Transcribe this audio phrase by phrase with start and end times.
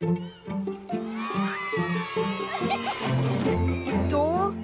[0.00, 0.14] Do,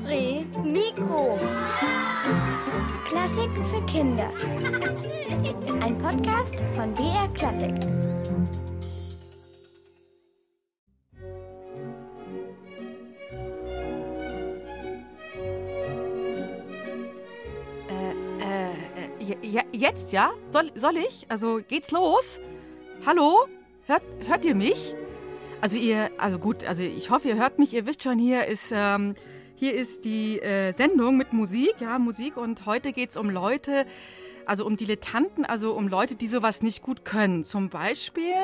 [0.06, 1.36] Re, Mikro.
[3.04, 4.30] Klassiken für Kinder.
[5.82, 7.74] Ein Podcast von BR Klassik.
[17.88, 20.32] Äh, äh, ja, jetzt, ja?
[20.50, 21.26] Soll, soll ich?
[21.28, 22.40] Also geht's los?
[23.04, 23.48] Hallo?
[23.86, 24.94] Hört, hört ihr mich?
[25.64, 27.72] Also ihr, also gut, also ich hoffe, ihr hört mich.
[27.72, 29.14] Ihr wisst schon, hier ist, ähm,
[29.54, 32.36] hier ist die äh, Sendung mit Musik, ja, Musik.
[32.36, 33.86] Und heute geht's um Leute,
[34.44, 37.44] also um Dilettanten, also um Leute, die sowas nicht gut können.
[37.44, 38.34] Zum Beispiel,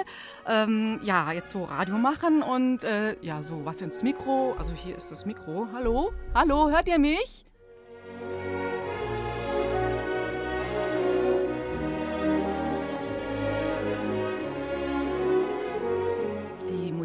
[0.49, 4.55] ähm, ja, jetzt so Radio machen und äh, ja, so was ins Mikro.
[4.59, 5.69] Also hier ist das Mikro.
[5.75, 6.13] Hallo?
[6.35, 7.45] Hallo, hört ihr mich?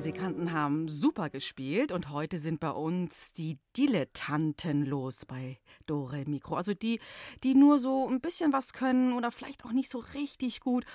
[0.06, 6.54] Musikanten haben super gespielt und heute sind bei uns die Dilettanten los bei Dore Mikro.
[6.58, 7.00] Also die,
[7.44, 10.86] die nur so ein bisschen was können oder vielleicht auch nicht so richtig gut.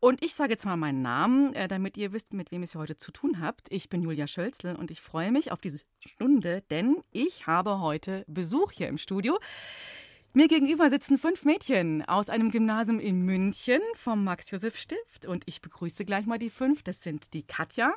[0.00, 2.74] Und ich sage jetzt mal meinen Namen, äh, damit ihr wisst, mit wem ihr es
[2.74, 3.72] heute zu tun habt.
[3.72, 8.26] Ich bin Julia Schölzl und ich freue mich auf diese Stunde, denn ich habe heute
[8.28, 9.38] Besuch hier im Studio.
[10.34, 15.24] Mir gegenüber sitzen fünf Mädchen aus einem Gymnasium in München vom Max-Josef-Stift.
[15.24, 16.82] Und ich begrüße gleich mal die fünf.
[16.82, 17.94] Das sind die Katja,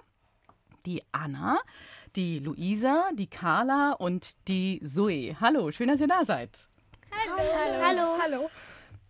[0.86, 1.60] die Anna,
[2.16, 5.36] die Luisa, die Carla und die Zoe.
[5.40, 6.68] Hallo, schön, dass ihr da seid.
[7.82, 8.18] Hallo.
[8.22, 8.50] Hallo.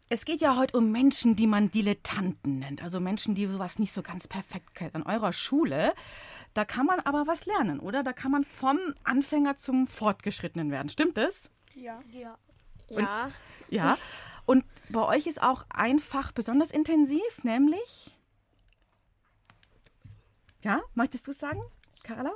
[0.09, 2.83] Es geht ja heute um Menschen, die man Dilettanten nennt.
[2.83, 4.95] Also Menschen, die sowas nicht so ganz perfekt können.
[4.95, 5.93] An eurer Schule,
[6.53, 8.03] da kann man aber was lernen, oder?
[8.03, 10.89] Da kann man vom Anfänger zum Fortgeschrittenen werden.
[10.89, 11.49] Stimmt das?
[11.75, 12.01] Ja.
[12.11, 12.37] Ja.
[12.89, 13.31] Ja.
[13.69, 13.97] Ja.
[14.45, 18.11] Und bei euch ist auch ein Fach besonders intensiv, nämlich.
[20.63, 21.61] Ja, möchtest du es sagen,
[22.03, 22.31] Carla?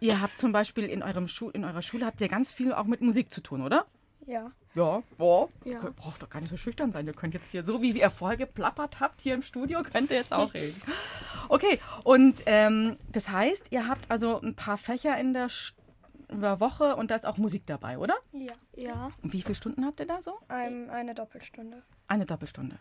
[0.00, 2.84] Ihr habt zum Beispiel in, eurem Schu in eurer Schule habt ihr ganz viel auch
[2.84, 3.86] mit Musik zu tun, oder?
[4.26, 4.50] Ja.
[4.74, 5.48] Ja, ja.
[5.64, 5.82] Ja.
[5.82, 7.06] Ihr braucht doch gar nicht so schüchtern sein.
[7.06, 10.16] Ihr könnt jetzt hier, so wie ihr vorher geplappert habt hier im Studio, könnt ihr
[10.16, 10.80] jetzt auch reden.
[11.48, 15.74] Okay, und ähm, das heißt, ihr habt also ein paar Fächer in der, Sch-
[16.28, 18.14] in der Woche und da ist auch Musik dabei, oder?
[18.32, 18.52] Ja.
[18.74, 19.10] Ja.
[19.22, 20.38] Und wie viele Stunden habt ihr da so?
[20.48, 21.82] Ein, eine Doppelstunde.
[22.08, 22.78] Eine Doppelstunde.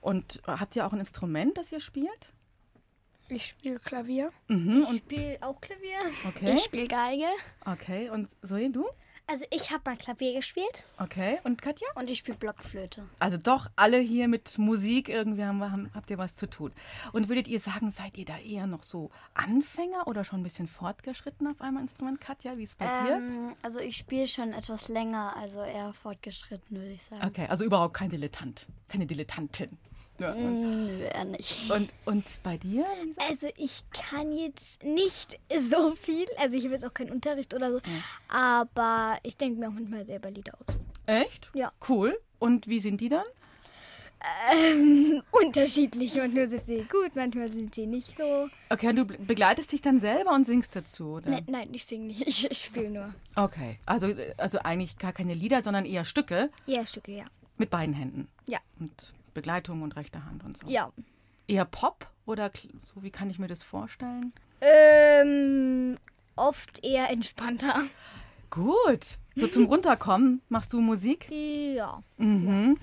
[0.00, 2.32] Und habt ihr auch ein Instrument, das ihr spielt?
[3.28, 4.30] Ich spiele Klavier.
[4.48, 4.80] Mhm.
[4.82, 5.98] Ich Und, spiele auch Klavier.
[6.28, 6.54] okay.
[6.54, 7.26] Ich spiele Geige.
[7.64, 8.08] Okay.
[8.10, 8.86] Und Zoe, du?
[9.30, 11.38] Also ich habe mal Klavier gespielt Okay.
[11.44, 11.86] Und Katja?
[11.96, 13.06] und ich spiele Blockflöte.
[13.18, 16.72] Also doch alle hier mit Musik irgendwie haben, wir- haben, habt ihr was zu tun.
[17.12, 20.66] Und würdet ihr sagen, seid ihr da eher noch so Anfänger oder schon ein bisschen
[20.66, 22.22] fortgeschritten auf einmal Instrument?
[22.22, 23.16] Katja, wie ist es bei dir?
[23.16, 27.20] Ähm, also ich spiele schon etwas länger, also eher fortgeschritten, würde ich sagen.
[27.26, 29.76] Okay, also überhaupt kein Dilettant, keine Dilettantin.
[30.18, 30.60] Ja, und,
[30.98, 31.70] Nö, eher nicht.
[31.70, 32.84] und, und bei dir?
[33.04, 33.20] Lisa?
[33.28, 37.70] Also ich kann jetzt nicht so viel, also ich habe jetzt auch keinen Unterricht oder
[37.72, 37.80] so,
[38.28, 40.76] aber ich denke mir auch manchmal selber Lieder aus.
[41.06, 41.50] Echt?
[41.54, 41.72] Ja.
[41.88, 42.18] Cool.
[42.40, 43.24] Und wie sind die dann?
[44.52, 48.48] Ähm, unterschiedlich, manchmal sind sie gut, manchmal sind sie nicht so.
[48.68, 51.30] Okay, und du be- begleitest dich dann selber und singst dazu, oder?
[51.30, 53.14] Nein, nein, ich singe nicht, ich, ich spiele nur.
[53.36, 57.24] Okay, also, also eigentlich gar keine Lieder, sondern eher Stücke Ja, Stücke, ja.
[57.58, 58.26] mit beiden Händen.
[58.46, 58.58] Ja.
[58.80, 60.66] Und Begleitung und rechter Hand und so.
[60.66, 60.90] Ja.
[61.46, 62.50] Eher Pop oder
[62.84, 64.32] so, wie kann ich mir das vorstellen?
[64.60, 65.96] Ähm,
[66.34, 67.82] oft eher entspannter.
[68.50, 69.18] Gut.
[69.36, 71.30] So zum Runterkommen machst du Musik?
[71.30, 72.02] Ja.
[72.16, 72.78] Mhm.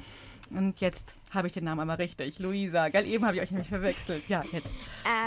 [0.50, 2.40] Und jetzt habe ich den Namen aber richtig.
[2.40, 3.06] Luisa, gell?
[3.06, 4.30] Eben habe ich euch nämlich verwechselt.
[4.30, 4.72] Ja, jetzt.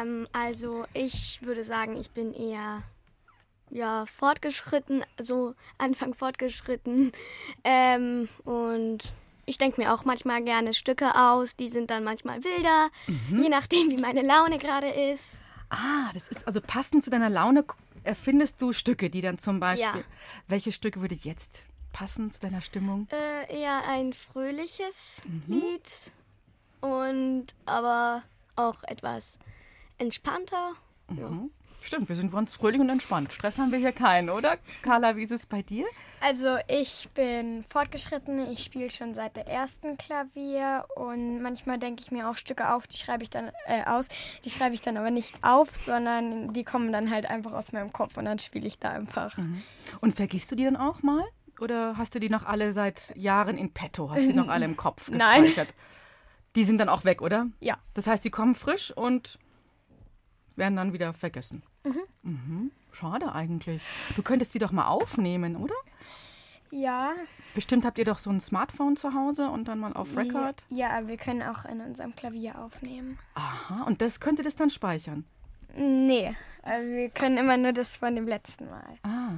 [0.00, 2.82] Ähm, also ich würde sagen, ich bin eher
[3.68, 7.12] ja fortgeschritten, so Anfang fortgeschritten.
[7.64, 9.12] Ähm, und
[9.48, 12.90] ich denke mir auch manchmal gerne Stücke aus, die sind dann manchmal wilder,
[13.30, 15.38] je nachdem, wie meine Laune gerade ist.
[15.70, 17.64] Ah, das ist also passend zu deiner Laune
[18.04, 20.00] erfindest du Stücke, die dann zum Beispiel.
[20.00, 20.06] Ja.
[20.46, 23.06] Welche Stücke würde jetzt passen zu deiner Stimmung?
[23.10, 26.12] Äh, eher ein fröhliches Lied
[26.80, 28.22] und aber
[28.56, 29.38] auch etwas
[29.98, 30.72] entspannter.
[31.08, 31.50] Mhm.
[31.80, 33.32] Stimmt, wir sind ganz fröhlich und entspannt.
[33.32, 34.56] Stress haben wir hier keinen, oder?
[34.82, 35.86] Carla, wie ist es bei dir?
[36.20, 42.10] Also ich bin fortgeschritten, ich spiele schon seit der ersten Klavier und manchmal denke ich
[42.10, 44.08] mir auch Stücke auf, die schreibe ich dann äh, aus,
[44.44, 47.92] die schreibe ich dann aber nicht auf, sondern die kommen dann halt einfach aus meinem
[47.92, 49.38] Kopf und dann spiele ich da einfach.
[50.00, 51.24] Und vergisst du die dann auch mal?
[51.60, 54.10] Oder hast du die noch alle seit Jahren in petto?
[54.10, 55.42] Hast du die noch alle im Kopf Nein.
[55.42, 55.74] gespeichert?
[56.56, 57.46] Die sind dann auch weg, oder?
[57.60, 57.78] Ja.
[57.94, 59.38] Das heißt, die kommen frisch und
[60.56, 61.62] werden dann wieder vergessen.
[62.22, 62.70] Mhm.
[62.92, 63.82] Schade eigentlich.
[64.16, 65.74] Du könntest die doch mal aufnehmen, oder?
[66.70, 67.12] Ja,
[67.54, 70.62] Bestimmt habt ihr doch so ein Smartphone zu Hause und dann mal auf Record.
[70.68, 73.18] ja, aber wir können auch in unserem Klavier aufnehmen.
[73.34, 75.24] Aha, und das könnte das dann speichern.
[75.76, 78.98] Nee, also wir können immer nur das von dem letzten Mal.
[79.02, 79.32] Ah.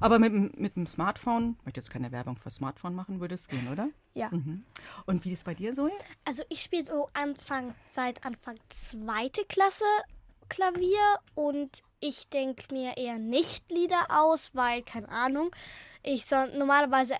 [0.00, 3.34] Aber mit, dem- mit dem Smartphone, ich möchte jetzt keine Werbung für Smartphone machen, würde
[3.34, 3.88] es gehen, oder?
[4.12, 4.28] Ja.
[4.30, 4.64] Mhm.
[5.06, 5.90] Und wie ist es bei dir, Zoe?
[6.26, 9.84] Also ich spiele so Anfang, seit Anfang zweite Klasse
[10.54, 15.50] Klavier und ich denke mir eher nicht Lieder aus, weil, keine Ahnung,
[16.04, 17.16] ich so, normalerweise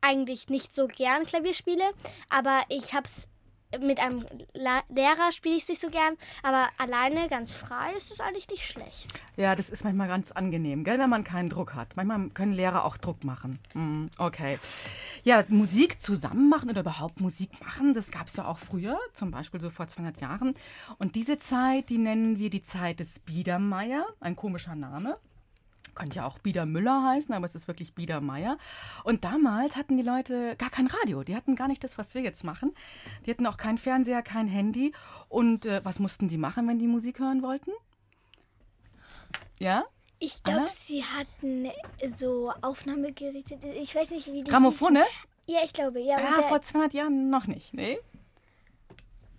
[0.00, 1.84] eigentlich nicht so gern Klavier spiele,
[2.28, 3.28] aber ich habe es
[3.80, 8.10] mit einem La Lehrer spiele ich es nicht so gern, aber alleine ganz frei ist
[8.10, 9.12] es eigentlich nicht schlecht.
[9.36, 11.96] Ja, das ist manchmal ganz angenehm, gell, wenn man keinen Druck hat.
[11.96, 13.58] Manchmal können Lehrer auch Druck machen.
[13.74, 14.58] Mm, okay.
[15.22, 19.30] Ja, Musik zusammen machen oder überhaupt Musik machen, das gab es ja auch früher, zum
[19.30, 20.54] Beispiel so vor 200 Jahren.
[20.98, 25.18] Und diese Zeit, die nennen wir die Zeit des Biedermeier, ein komischer Name.
[25.94, 28.58] Könnte ja auch Biedermüller heißen, aber es ist wirklich Biedermeier.
[29.04, 31.22] Und damals hatten die Leute gar kein Radio.
[31.22, 32.74] Die hatten gar nicht das, was wir jetzt machen.
[33.24, 34.92] Die hatten auch keinen Fernseher, kein Handy.
[35.28, 37.70] Und äh, was mussten die machen, wenn die Musik hören wollten?
[39.58, 39.84] Ja?
[40.18, 41.70] Ich glaube, sie hatten
[42.08, 43.58] so Aufnahmegeräte.
[43.76, 45.02] Ich weiß nicht, wie die Grammophone?
[45.46, 46.16] Ja, ich glaube, ja.
[46.16, 47.74] Der vor 200 Jahren noch nicht.
[47.74, 47.98] Nee?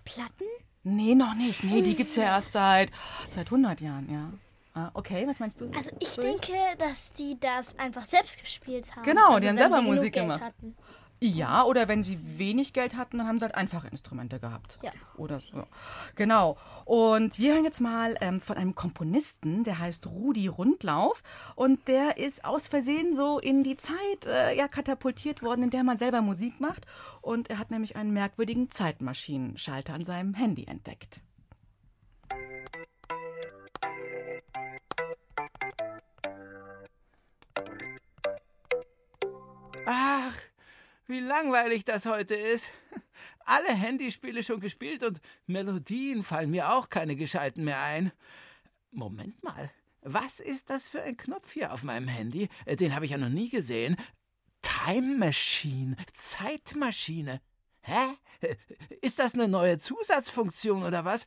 [0.04, 0.46] Platten?
[0.84, 1.64] Nee, noch nicht.
[1.64, 2.92] Nee, die gibt's ja erst seit,
[3.30, 4.30] seit 100 Jahren, ja.
[4.76, 5.72] Ah, Okay, was meinst du?
[5.76, 9.04] Also ich denke, dass die das einfach selbst gespielt haben.
[9.04, 10.42] Genau, also die haben selber Musik gemacht.
[10.42, 10.76] Hatten.
[11.22, 14.78] Ja, oder wenn sie wenig Geld hatten, dann haben sie halt einfache Instrumente gehabt.
[14.84, 14.92] Ja.
[15.16, 15.64] Oder so.
[16.16, 16.58] Genau.
[16.84, 21.24] Und wir hören jetzt mal ähm, von einem Komponisten, der heißt Rudi Rundlauf.
[21.56, 25.86] Und der ist aus Versehen so in die Zeit äh, ja, katapultiert worden, in der
[25.86, 26.86] man selber Musik macht.
[27.22, 31.22] Und er hat nämlich einen merkwürdigen Zeitmaschinenschalter an seinem Handy entdeckt.
[39.86, 40.36] Ach,
[41.08, 42.72] wie langweilig das heute ist.
[43.46, 48.12] Alle Handyspiele schon gespielt und Melodien fallen mir auch keine gescheiten mehr ein.
[48.92, 49.70] Moment mal,
[50.02, 52.50] was ist das für ein Knopf hier auf meinem Handy?
[52.66, 53.98] Äh, Den habe ich ja noch nie gesehen.
[54.62, 57.42] Time Machine, Zeitmaschine.
[57.82, 58.18] Hä?
[58.42, 58.56] Äh,
[59.02, 61.26] Ist das eine neue Zusatzfunktion oder was?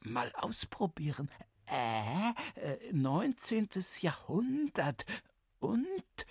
[0.00, 1.30] Mal ausprobieren.
[1.66, 3.68] Äh, äh 19.
[4.00, 5.04] Jahrhundert.
[5.58, 6.26] Und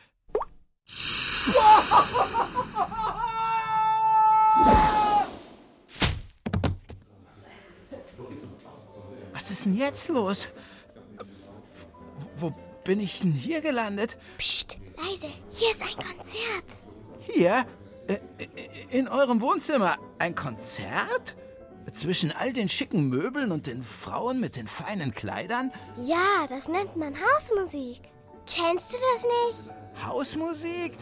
[9.33, 10.49] Was ist denn jetzt los?
[12.35, 12.53] Wo
[12.83, 14.17] bin ich denn hier gelandet?
[14.37, 15.27] Psst, leise.
[15.49, 16.65] Hier ist ein Konzert.
[17.19, 17.65] Hier?
[18.07, 18.17] Äh,
[18.89, 19.97] In eurem Wohnzimmer?
[20.17, 21.35] Ein Konzert?
[21.93, 25.71] Zwischen all den schicken Möbeln und den Frauen mit den feinen Kleidern?
[25.97, 28.01] Ja, das nennt man Hausmusik.
[28.45, 29.78] Kennst du das nicht?
[30.05, 30.97] Hausmusik?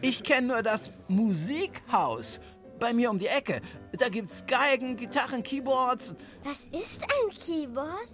[0.00, 2.40] Ich kenne nur das Musikhaus.
[2.78, 3.60] Bei mir um die Ecke.
[3.92, 6.14] Da gibt's Geigen, Gitarren, Keyboards.
[6.44, 8.08] Was ist ein Keyboard?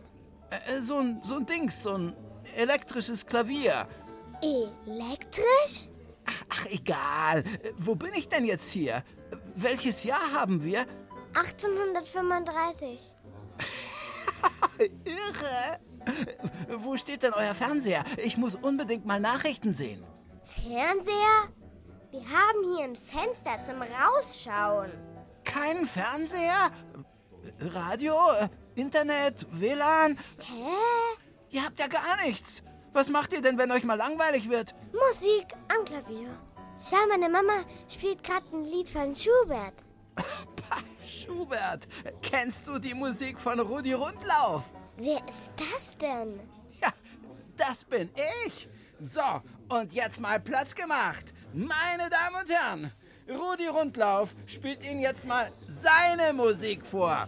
[0.50, 2.12] Äh, so ein, so ein Dings, so ein
[2.56, 3.86] elektrisches Klavier.
[4.42, 5.88] Elektrisch?
[6.48, 7.44] Ach, egal.
[7.62, 9.04] Äh, Wo bin ich denn jetzt hier?
[9.54, 10.84] Welches Jahr haben wir?
[11.34, 12.98] 1835.
[15.04, 15.78] Irre.
[16.78, 18.04] Wo steht denn euer Fernseher?
[18.16, 20.04] Ich muss unbedingt mal Nachrichten sehen.
[20.46, 21.48] Fernseher?
[22.10, 24.92] Wir haben hier ein Fenster zum Rausschauen.
[25.44, 26.70] Kein Fernseher?
[27.60, 28.14] Radio?
[28.76, 29.46] Internet?
[29.50, 30.18] WLAN?
[30.38, 31.18] Hä?
[31.50, 32.62] Ihr habt ja gar nichts.
[32.92, 34.74] Was macht ihr denn, wenn euch mal langweilig wird?
[34.92, 36.30] Musik am Klavier.
[36.88, 39.74] Schau, meine Mama spielt gerade ein Lied von Schubert.
[41.04, 41.88] Schubert,
[42.22, 44.62] kennst du die Musik von Rudi Rundlauf?
[44.96, 46.40] Wer ist das denn?
[46.80, 46.92] Ja,
[47.56, 48.10] das bin
[48.46, 48.68] ich.
[48.98, 51.32] So, und jetzt mal Platz gemacht.
[51.52, 52.92] Meine Damen und Herren,
[53.28, 57.26] Rudi Rundlauf spielt Ihnen jetzt mal seine Musik vor.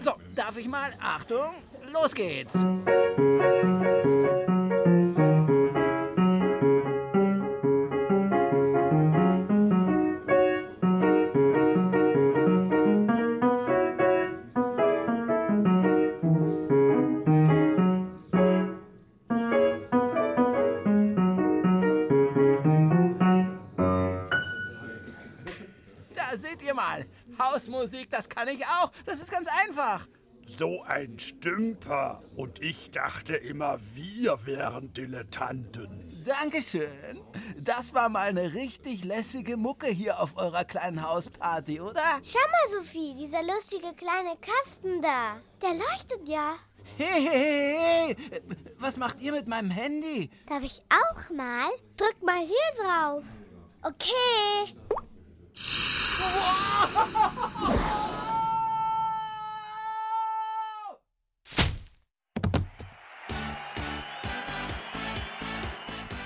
[0.00, 0.90] So, darf ich mal?
[1.00, 1.54] Achtung,
[1.92, 2.64] los geht's.
[27.78, 28.90] Hausmusik, das kann ich auch.
[29.06, 30.06] Das ist ganz einfach.
[30.46, 32.22] So ein Stümper.
[32.34, 36.22] Und ich dachte immer, wir wären Dilettanten.
[36.24, 37.20] Dankeschön.
[37.58, 42.02] Das war mal eine richtig lässige Mucke hier auf eurer kleinen Hausparty, oder?
[42.22, 45.40] Schau mal, Sophie, dieser lustige kleine Kasten da.
[45.62, 46.54] Der leuchtet ja.
[46.96, 48.42] Hey, hey, hey, hey.
[48.78, 50.30] Was macht ihr mit meinem Handy?
[50.46, 51.68] Darf ich auch mal?
[51.96, 53.22] Drück mal hier drauf.
[53.82, 54.74] Okay.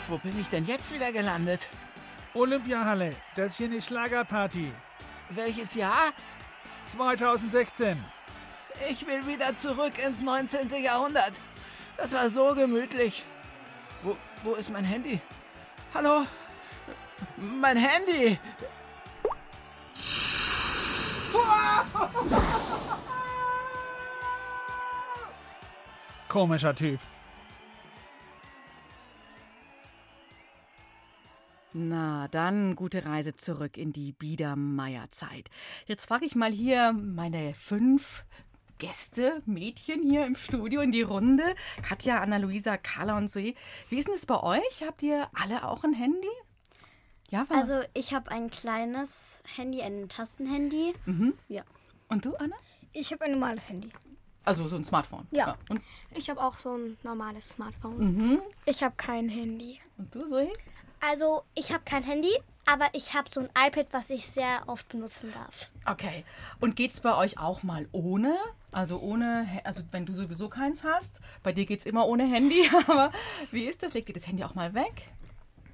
[0.09, 1.69] Wo bin ich denn jetzt wieder gelandet?
[2.35, 4.71] Olympiahalle, das hier eine Schlagerparty.
[5.31, 6.13] Welches Jahr?
[6.83, 8.03] 2016.
[8.91, 10.69] Ich will wieder zurück ins 19.
[10.83, 11.41] Jahrhundert.
[11.97, 13.25] Das war so gemütlich.
[14.03, 15.21] Wo, wo ist mein Handy?
[15.95, 16.27] Hallo?
[17.37, 18.39] Mein Handy!
[26.29, 26.99] Komischer Typ.
[31.75, 35.49] Na, dann gute Reise zurück in die Biedermeierzeit.
[35.87, 38.25] Jetzt frage ich mal hier meine fünf
[38.79, 41.55] Gäste, Mädchen hier im Studio in die Runde.
[41.83, 43.55] Katja, Anna-Luisa, Carla und Zoe.
[43.89, 44.85] Wie ist denn es bei euch?
[44.87, 46.29] Habt ihr alle auch ein Handy?
[47.33, 50.93] Ja, Also ich habe ein kleines Handy, ein Tastenhandy.
[51.07, 51.33] Mhm.
[51.49, 51.63] Ja.
[52.09, 52.55] Und du, Anna?
[52.93, 53.89] Ich habe ein normales Handy.
[54.45, 55.27] Also so ein Smartphone.
[55.31, 55.47] Ja.
[55.47, 55.57] ja.
[55.71, 55.81] Und
[56.15, 57.99] ich habe auch so ein normales Smartphone.
[57.99, 58.39] Mhm.
[58.67, 59.81] Ich habe kein Handy.
[59.97, 60.53] Und du, Zoe?
[61.01, 62.33] Also ich habe kein Handy,
[62.67, 65.71] aber ich habe so ein iPad, was ich sehr oft benutzen darf.
[65.87, 66.27] Okay.
[66.61, 68.37] Und geht es bei euch auch mal ohne?
[68.73, 72.69] Also ohne, also wenn du sowieso keins hast, bei dir geht es immer ohne Handy,
[72.87, 73.11] aber
[73.51, 73.95] wie ist das?
[73.95, 75.09] Legt ihr das Handy auch mal weg?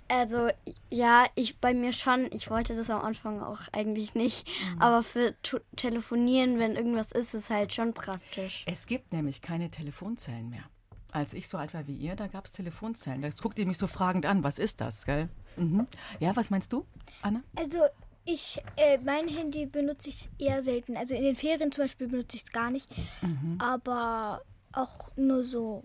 [0.09, 0.49] Also
[0.91, 2.29] ja, ich bei mir schon.
[2.33, 4.49] Ich wollte das am Anfang auch eigentlich nicht.
[4.49, 4.83] Mhm.
[4.83, 5.35] Aber für
[5.77, 8.65] Telefonieren, wenn irgendwas ist, ist halt schon praktisch.
[8.67, 10.65] Es gibt nämlich keine Telefonzellen mehr.
[11.13, 13.23] Als ich so alt war wie ihr, da gab es Telefonzellen.
[13.23, 14.45] Da guckt ihr mich so fragend an.
[14.45, 15.29] Was ist das, gell?
[15.57, 15.87] Mhm.
[16.21, 16.87] Ja, was meinst du,
[17.23, 17.43] Anna?
[17.57, 17.79] Also
[18.25, 20.97] ich, äh, mein Handy benutze ich eher selten.
[20.97, 22.91] Also in den Ferien zum Beispiel benutze ich es gar nicht.
[23.23, 23.57] Mhm.
[23.59, 25.83] Aber auch nur so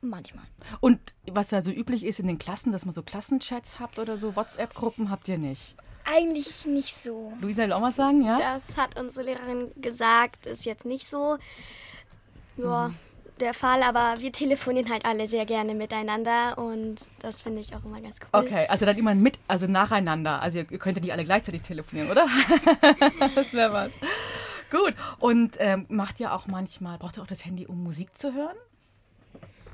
[0.00, 0.44] manchmal.
[0.80, 4.18] Und was ja so üblich ist in den Klassen, dass man so Klassenchats habt oder
[4.18, 5.76] so, WhatsApp-Gruppen habt ihr nicht?
[6.04, 7.32] Eigentlich nicht so.
[7.40, 8.38] Luisa will auch was sagen, ja?
[8.38, 11.36] Das hat unsere Lehrerin gesagt, ist jetzt nicht so.
[12.56, 12.88] Ja.
[12.88, 12.96] Mhm
[13.38, 17.84] der Fall, aber wir telefonieren halt alle sehr gerne miteinander und das finde ich auch
[17.84, 18.28] immer ganz cool.
[18.32, 20.42] Okay, also dann immer mit, also nacheinander.
[20.42, 22.26] Also ihr, könnt ja nicht alle gleichzeitig telefonieren, oder?
[23.34, 23.92] das wäre was.
[24.70, 24.94] Gut.
[25.18, 28.56] Und ähm, macht ihr auch manchmal, braucht ihr auch das Handy, um Musik zu hören?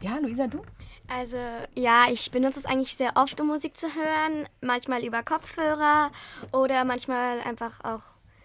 [0.05, 0.61] Ja, Luisa, du?
[1.09, 1.39] Also
[1.75, 4.47] ja, ich benutze es eigentlich sehr oft, um Musik zu hören.
[4.61, 6.11] Manchmal über Kopfhörer
[6.53, 8.03] oder manchmal einfach auch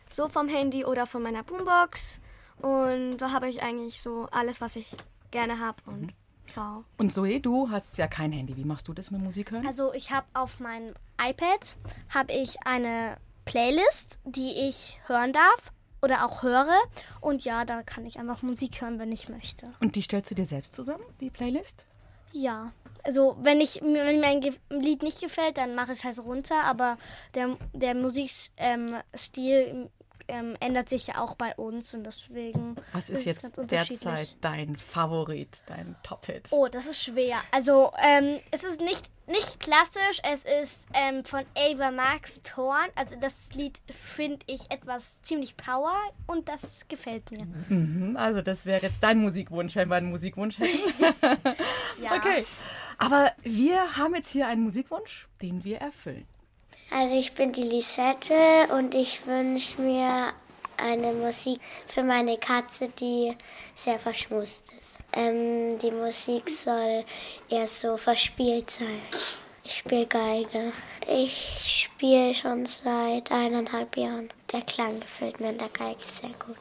[0.10, 2.22] so vom Handy oder von meiner Boombox.
[2.62, 4.96] Und da habe ich eigentlich so alles, was ich
[5.32, 6.14] gerne habe und mhm.
[6.98, 8.56] Und Zoe, du hast ja kein Handy.
[8.58, 9.68] Wie machst du das mit Musik hören?
[9.68, 11.76] Also ich habe auf meinem iPad
[12.10, 16.78] habe ich eine Playlist, die ich hören darf oder auch höre.
[17.22, 19.72] Und ja, da kann ich einfach Musik hören, wenn ich möchte.
[19.80, 21.86] Und die stellst du dir selbst zusammen, die Playlist?
[22.32, 22.72] Ja.
[23.04, 26.64] Also wenn, ich, wenn mir ein Lied nicht gefällt, dann mache ich es halt runter.
[26.64, 26.98] Aber
[27.34, 29.90] der, der Musikstil ähm,
[30.30, 32.76] ähm, ändert sich ja auch bei uns und deswegen.
[32.94, 36.48] Was ist, jetzt derzeit dein Favorit, dein Top-Hit?
[36.52, 37.38] Oh, das ist schwer.
[37.52, 42.90] Also, ähm, es ist nicht, nicht klassisch, es ist ähm, von Ava Max Thorn.
[42.96, 45.96] Also, das Lied finde ich etwas ziemlich Power
[46.28, 47.46] und das gefällt mir.
[47.68, 51.04] Mhm, also, das wäre jetzt dein Musikwunsch, wenn wir einen Musikwunsch hätten.
[52.04, 52.16] ja.
[52.16, 52.46] Okay.
[52.98, 56.28] Aber wir haben jetzt hier einen Musikwunsch, den wir erfüllen.
[56.92, 60.34] Also ich bin die Lisette und ich wünsche mir
[60.78, 63.36] eine Musik für meine Katze, die
[63.76, 64.98] sehr verschmust ist.
[65.14, 67.04] Ähm, die Musik soll
[67.50, 69.02] eher so verspielt sein.
[69.64, 70.72] Ich spiele Geige.
[71.08, 74.30] Ich spiele schon seit eineinhalb Jahren.
[74.52, 76.58] Der Klang gefällt mir in der Geige sehr gut.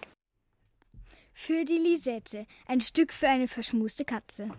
[1.33, 4.51] Für die Lisette, ein Stück für eine verschmuste Katze.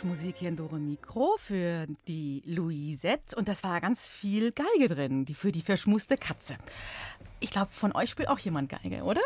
[0.00, 3.36] Wunschmusik hier in Dore Mikro für die Louisette.
[3.36, 6.56] Und das war ganz viel Geige drin, die für die verschmuste Katze.
[7.38, 9.20] Ich glaube, von euch spielt auch jemand Geige, oder?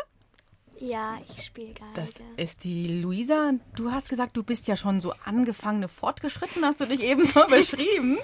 [0.77, 1.93] Ja, ich spiele Geige.
[1.93, 3.53] Das ist die Luisa.
[3.77, 7.45] Du hast gesagt, du bist ja schon so angefangene fortgeschritten, hast du dich eben so
[7.49, 8.17] beschrieben.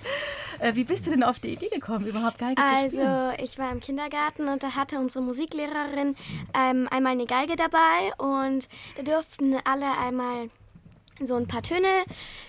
[0.60, 3.08] Äh, wie bist du denn auf die Idee gekommen, überhaupt Geige also, zu spielen?
[3.08, 6.17] Also, ich war im Kindergarten und da hatte unsere Musiklehrerin
[6.53, 8.67] ähm, einmal eine Geige dabei und
[8.98, 10.50] da durften alle einmal
[11.25, 11.88] so ein paar Töne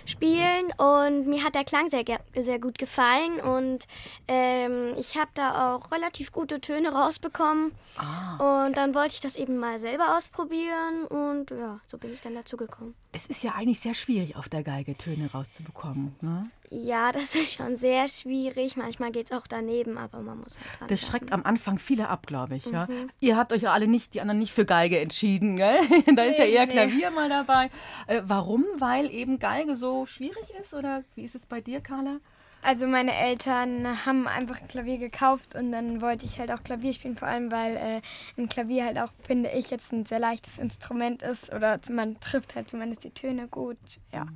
[0.05, 2.03] spielen und mir hat der Klang sehr,
[2.35, 3.87] sehr gut gefallen und
[4.27, 8.65] ähm, ich habe da auch relativ gute Töne rausbekommen ah.
[8.65, 12.35] und dann wollte ich das eben mal selber ausprobieren und ja, so bin ich dann
[12.35, 12.95] dazu gekommen.
[13.15, 16.49] Es ist ja eigentlich sehr schwierig, auf der Geige Töne rauszubekommen, ne?
[16.71, 18.75] Ja, das ist schon sehr schwierig.
[18.75, 20.87] Manchmal geht es auch daneben, aber man muss halt dran.
[20.87, 22.65] Das schreckt am Anfang viele ab, glaube ich.
[22.65, 22.73] Mhm.
[22.73, 22.87] Ja?
[23.19, 25.77] Ihr habt euch ja alle nicht, die anderen nicht für Geige entschieden, gell?
[26.15, 27.69] da ist ja eher Klavier mal dabei.
[28.07, 28.65] Äh, warum?
[28.79, 30.73] Weil eben Geige so schwierig ist?
[30.73, 32.19] Oder wie ist es bei dir, Carla?
[32.63, 36.93] Also meine Eltern haben einfach ein Klavier gekauft und dann wollte ich halt auch Klavier
[36.93, 38.01] spielen, vor allem weil äh,
[38.41, 42.55] ein Klavier halt auch, finde ich, jetzt ein sehr leichtes Instrument ist oder man trifft
[42.55, 43.77] halt zumindest die Töne gut,
[44.11, 44.27] ja.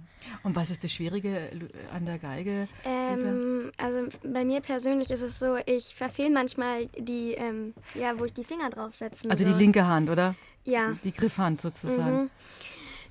[0.43, 1.49] Und was ist das Schwierige
[1.93, 2.67] an der Geige?
[2.83, 8.25] Ähm, also bei mir persönlich ist es so, ich verfehle manchmal die, ähm, ja, wo
[8.25, 9.53] ich die Finger draufsetzen Also soll.
[9.53, 10.35] die linke Hand, oder?
[10.65, 10.97] Ja.
[11.03, 12.23] Die Griffhand sozusagen.
[12.23, 12.29] Mhm.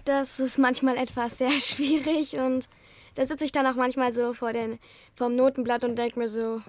[0.05, 2.69] Das ist manchmal etwas sehr schwierig und
[3.17, 4.79] da sitze ich dann auch manchmal so vor den,
[5.15, 6.63] vom Notenblatt und denke mir so,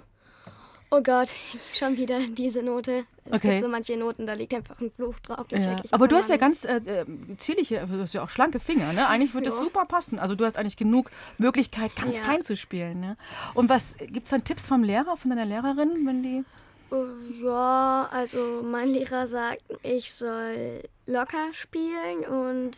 [0.89, 1.29] oh Gott,
[1.73, 3.05] schon wieder diese Note.
[3.25, 3.49] Es okay.
[3.49, 5.45] gibt so manche Noten, da liegt einfach ein Fluch drauf.
[5.51, 5.75] Ja.
[5.91, 7.05] Aber du hast ja ganz äh, äh,
[7.37, 9.07] zierliche, du hast ja auch schlanke Finger, ne?
[9.09, 10.17] Eigentlich würde das super passen.
[10.19, 12.23] Also du hast eigentlich genug Möglichkeit, ganz ja.
[12.23, 13.01] fein zu spielen.
[13.01, 13.17] Ne?
[13.53, 16.43] Und was, gibt es dann Tipps vom Lehrer, von deiner Lehrerin, wenn die...
[16.89, 17.03] Oh,
[17.43, 22.77] ja, also mein Lehrer sagt, ich soll locker spielen und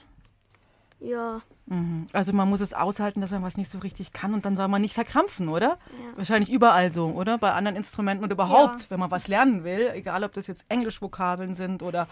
[0.99, 1.41] ja.
[1.67, 2.07] Mhm.
[2.13, 4.67] Also man muss es aushalten, dass man was nicht so richtig kann und dann soll
[4.67, 5.77] man nicht verkrampfen, oder?
[5.91, 6.17] Ja.
[6.17, 7.37] Wahrscheinlich überall so, oder?
[7.37, 8.89] Bei anderen Instrumenten und überhaupt, ja.
[8.89, 12.07] wenn man was lernen will, egal ob das jetzt Englischvokabeln sind oder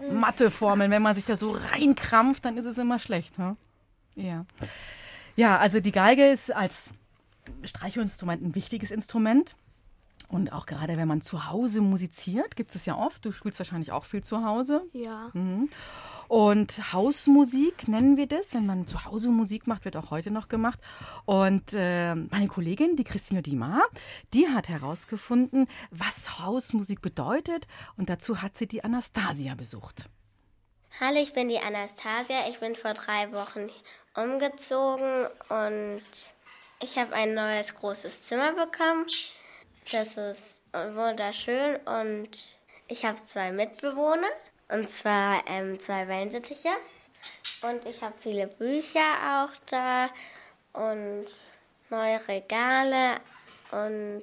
[0.00, 0.20] mhm.
[0.20, 3.38] Matheformeln, wenn man sich da so reinkrampft, dann ist es immer schlecht.
[3.38, 3.56] Ne?
[4.16, 4.44] Ja.
[5.36, 6.90] ja, also die Geige ist als
[7.62, 9.56] Streichoinstrument ein wichtiges Instrument.
[10.28, 13.24] Und auch gerade wenn man zu Hause musiziert, gibt es ja oft.
[13.24, 14.82] Du spielst wahrscheinlich auch viel zu Hause.
[14.92, 15.30] Ja.
[15.34, 15.68] Mhm.
[16.28, 18.52] Und Hausmusik nennen wir das.
[18.52, 20.80] Wenn man zu Hause Musik macht, wird auch heute noch gemacht.
[21.24, 23.82] Und äh, meine Kollegin, die Christine Dima,
[24.34, 27.68] die hat herausgefunden, was Hausmusik bedeutet.
[27.96, 30.08] Und dazu hat sie die Anastasia besucht.
[30.98, 32.36] Hallo, ich bin die Anastasia.
[32.48, 33.68] Ich bin vor drei Wochen
[34.16, 36.02] umgezogen und
[36.80, 39.06] ich habe ein neues großes Zimmer bekommen.
[39.92, 42.28] Das ist wunderschön und
[42.88, 44.28] ich habe zwei Mitbewohner.
[44.68, 46.70] Und zwar ähm, zwei Wellensittiche.
[47.62, 50.08] Und ich habe viele Bücher auch da
[50.72, 51.26] und
[51.88, 53.20] neue Regale
[53.70, 54.22] und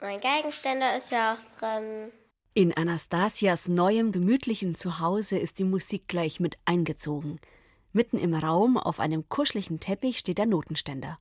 [0.00, 2.12] mein Geigenständer ist ja auch drin.
[2.54, 7.40] In Anastasias neuem gemütlichen Zuhause ist die Musik gleich mit eingezogen.
[7.92, 11.18] Mitten im Raum auf einem kuscheligen Teppich steht der Notenständer.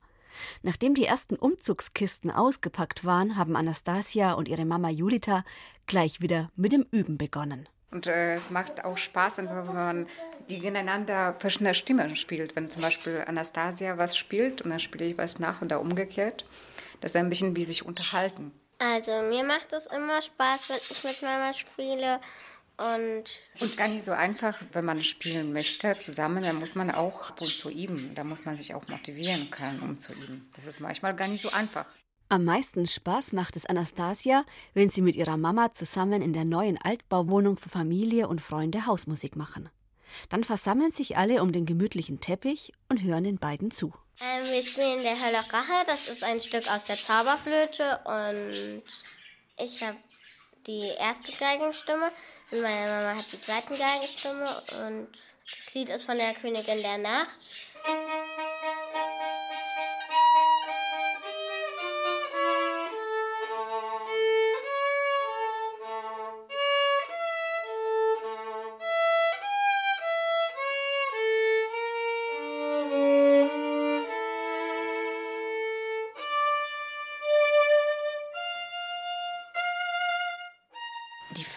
[0.61, 5.43] Nachdem die ersten Umzugskisten ausgepackt waren, haben Anastasia und ihre Mama Julita
[5.87, 7.67] gleich wieder mit dem Üben begonnen.
[7.91, 10.07] Und äh, es macht auch Spaß, wenn man
[10.47, 12.55] gegeneinander verschiedene Stimmen spielt.
[12.55, 16.45] Wenn zum Beispiel Anastasia was spielt und dann spiele ich was nach oder umgekehrt.
[17.01, 18.51] Das ist ein bisschen wie sich unterhalten.
[18.79, 22.19] Also mir macht es immer Spaß, wenn ich mit Mama spiele.
[22.81, 26.89] Und es ist gar nicht so einfach, wenn man spielen möchte zusammen, dann muss man
[26.89, 28.15] auch ab und zu üben.
[28.15, 30.43] Da muss man sich auch motivieren können, um zu üben.
[30.55, 31.85] Das ist manchmal gar nicht so einfach.
[32.29, 36.77] Am meisten Spaß macht es Anastasia, wenn sie mit ihrer Mama zusammen in der neuen
[36.81, 39.69] Altbauwohnung für Familie und Freunde Hausmusik machen.
[40.29, 43.93] Dann versammeln sich alle um den gemütlichen Teppich und hören den beiden zu.
[44.21, 45.85] Ähm, wir spielen der Hölle Rache.
[45.87, 48.81] Das ist ein Stück aus der Zauberflöte und
[49.57, 49.97] ich habe
[50.67, 52.11] die erste Geigenstimme
[52.51, 54.45] und meine Mama hat die zweite Geigenstimme
[54.85, 55.07] und
[55.57, 57.29] das Lied ist von der Königin der Nacht.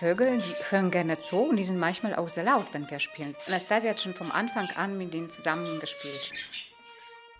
[0.04, 3.34] Vögel, die hören gerne zu und die sind manchmal auch sehr laut, wenn wir spielen.
[3.46, 6.30] Anastasia hat schon vom Anfang an mit denen zusammen gespielt.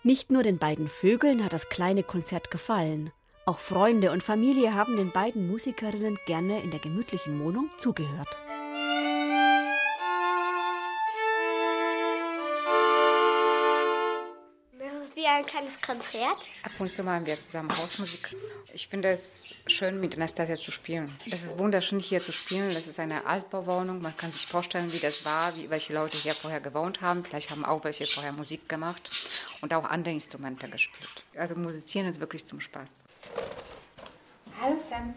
[0.01, 3.11] Nicht nur den beiden Vögeln hat das kleine Konzert gefallen.
[3.45, 8.35] Auch Freunde und Familie haben den beiden Musikerinnen gerne in der gemütlichen Wohnung zugehört.
[15.33, 16.49] Ein kleines Konzert?
[16.63, 18.35] Ab und zu machen wir zusammen Hausmusik.
[18.73, 21.17] Ich finde es schön, mit Anastasia zu spielen.
[21.31, 22.73] Es ist wunderschön, hier zu spielen.
[22.73, 24.01] Das ist eine Altbauwohnung.
[24.01, 27.23] Man kann sich vorstellen, wie das war, wie, welche Leute hier vorher gewohnt haben.
[27.23, 29.09] Vielleicht haben auch welche vorher Musik gemacht
[29.61, 31.23] und auch andere Instrumente gespielt.
[31.37, 33.03] Also musizieren ist wirklich zum Spaß.
[34.61, 35.13] Hallo Sam.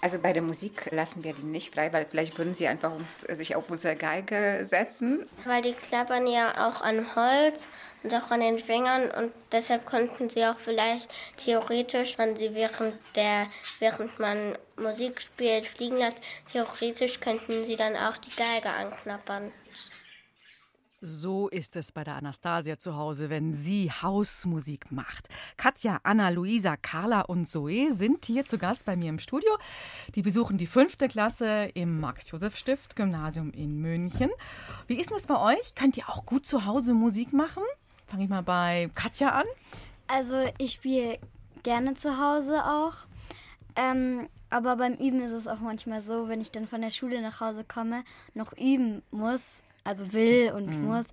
[0.00, 3.22] Also bei der Musik lassen wir die nicht frei, weil vielleicht würden sie einfach uns,
[3.22, 5.26] sich auf unsere Geige setzen.
[5.44, 7.62] Weil die klappern ja auch an Holz
[8.04, 12.94] und auch an den Fingern und deshalb konnten sie auch vielleicht theoretisch, wenn sie während
[13.16, 13.48] der,
[13.80, 16.20] während man Musik spielt, fliegen lässt,
[16.52, 19.52] theoretisch könnten sie dann auch die Geige anknappern.
[21.00, 25.28] So ist es bei der Anastasia zu Hause, wenn sie Hausmusik macht.
[25.56, 29.48] Katja, Anna, Luisa, Carla und Zoe sind hier zu Gast bei mir im Studio.
[30.16, 34.28] Die besuchen die fünfte Klasse im Max-Josef-Stift-Gymnasium in München.
[34.88, 35.76] Wie ist denn das bei euch?
[35.76, 37.62] Könnt ihr auch gut zu Hause Musik machen?
[38.08, 39.46] Fange ich mal bei Katja an.
[40.08, 41.20] Also ich spiele
[41.62, 42.94] gerne zu Hause auch.
[43.76, 47.22] Ähm, aber beim Üben ist es auch manchmal so, wenn ich dann von der Schule
[47.22, 48.02] nach Hause komme,
[48.34, 50.84] noch üben muss, also will und Mhm.
[50.86, 51.06] muss,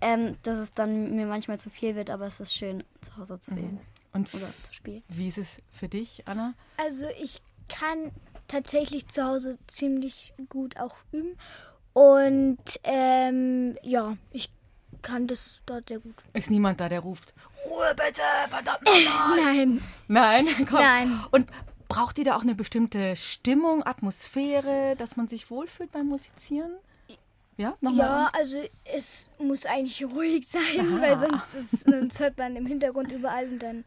[0.00, 3.38] ähm, dass es dann mir manchmal zu viel wird, aber es ist schön, zu Hause
[3.38, 3.80] zu üben.
[4.12, 5.02] Und Oder zu spielen.
[5.08, 6.54] Wie ist es für dich, Anna?
[6.84, 8.10] Also ich kann
[8.48, 11.36] tatsächlich zu Hause ziemlich gut auch üben.
[11.92, 14.50] Und ähm, ja, ich
[15.02, 16.14] kann das dort sehr gut.
[16.32, 17.34] Ist niemand da, der ruft,
[17.66, 19.36] Ruhe bitte, verdammt nochmal.
[19.44, 19.82] Nein.
[20.08, 20.80] Nein, komm.
[20.80, 21.20] Nein.
[21.30, 21.48] Und
[21.88, 26.72] braucht ihr da auch eine bestimmte Stimmung, Atmosphäre, dass man sich wohlfühlt beim Musizieren?
[27.60, 28.06] Ja, nochmal.
[28.06, 31.02] Ja, also es muss eigentlich ruhig sein, Aha.
[31.02, 33.84] weil sonst, ist, sonst hört man im Hintergrund überall und dann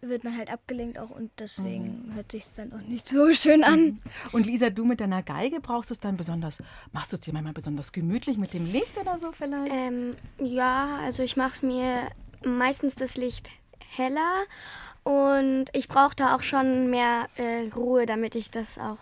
[0.00, 4.00] wird man halt abgelenkt auch und deswegen hört sich dann auch nicht so schön an.
[4.32, 7.34] Und Lisa, du mit deiner Geige brauchst du es dann besonders, machst du es dir
[7.34, 9.70] manchmal besonders gemütlich mit dem Licht oder so vielleicht?
[9.70, 12.08] Ähm, ja, also ich mache es mir
[12.42, 13.50] meistens das Licht
[13.90, 14.44] heller
[15.04, 18.98] und ich brauche da auch schon mehr äh, Ruhe, damit ich das auch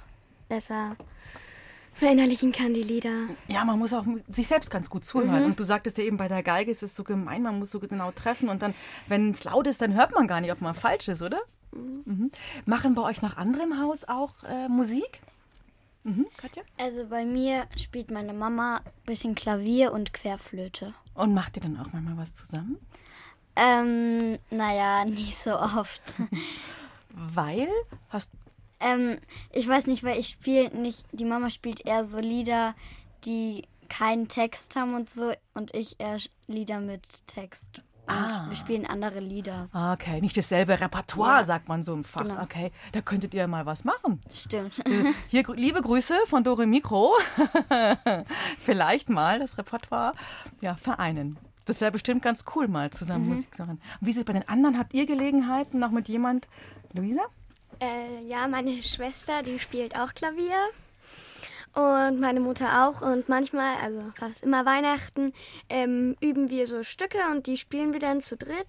[0.48, 0.96] besser
[1.98, 3.28] verinnerlichen kann, die Lieder.
[3.48, 5.40] Ja, man muss auch sich selbst ganz gut zuhören.
[5.40, 5.46] Mhm.
[5.46, 7.80] Und du sagtest ja eben, bei der Geige ist es so gemein, man muss so
[7.80, 8.48] genau treffen.
[8.48, 8.74] Und dann,
[9.08, 11.40] wenn es laut ist, dann hört man gar nicht, ob man falsch ist, oder?
[11.72, 12.30] Mhm.
[12.66, 15.20] Machen bei euch noch andere im Haus auch äh, Musik?
[16.04, 16.62] Mhm, Katja?
[16.78, 20.94] Also bei mir spielt meine Mama ein bisschen Klavier und Querflöte.
[21.14, 22.78] Und macht ihr dann auch manchmal was zusammen?
[23.56, 26.18] Ähm, naja, nicht so oft.
[27.14, 27.68] Weil?
[28.08, 28.30] Hast
[28.80, 29.18] ähm,
[29.52, 32.74] ich weiß nicht, weil ich spiele nicht, die Mama spielt eher so Lieder,
[33.24, 37.82] die keinen Text haben und so und ich eher Lieder mit Text.
[38.06, 38.46] Und Ah.
[38.48, 39.66] wir spielen andere Lieder.
[39.92, 41.44] Okay, nicht dasselbe Repertoire, Ja.
[41.44, 42.22] sagt man so im Fach.
[42.22, 42.40] Genau.
[42.42, 44.20] Okay, da könntet ihr mal was machen.
[44.32, 44.78] Stimmt.
[44.86, 47.14] Äh, Hier liebe Grüße von Dore Mikro.
[48.58, 50.12] Vielleicht mal das Repertoire
[50.60, 51.36] ja, vereinen.
[51.66, 53.34] Das wäre bestimmt ganz cool, mal zusammen Mhm.
[53.34, 53.80] Musik zu machen.
[54.00, 54.78] Wie ist es bei den anderen?
[54.78, 56.48] Habt ihr Gelegenheiten noch mit jemand?
[56.94, 57.22] Luisa?
[57.80, 60.56] Äh, ja, meine Schwester, die spielt auch Klavier.
[61.74, 63.02] Und meine Mutter auch.
[63.02, 65.32] Und manchmal, also fast immer Weihnachten,
[65.68, 68.66] ähm, üben wir so Stücke und die spielen wir dann zu dritt.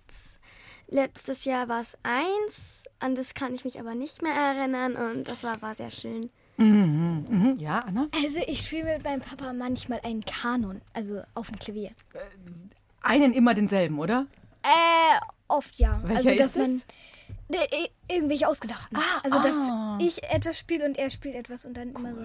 [0.87, 5.27] Letztes Jahr war es eins, an das kann ich mich aber nicht mehr erinnern und
[5.27, 6.31] das war, war sehr schön.
[6.57, 7.57] Mhm, mhm.
[7.59, 8.07] Ja, Anna?
[8.23, 11.91] Also ich spiele mit meinem Papa manchmal einen Kanon, also auf dem Klavier.
[13.01, 14.25] Einen immer denselben, oder?
[14.63, 16.01] Äh, oft ja.
[16.03, 16.85] Welcher also, dass ist man es?
[17.49, 18.95] Ne, i- irgendwelche ausgedachten.
[18.97, 19.97] Ah, also dass ah.
[19.99, 22.21] ich etwas spiele und er spielt etwas und dann immer so.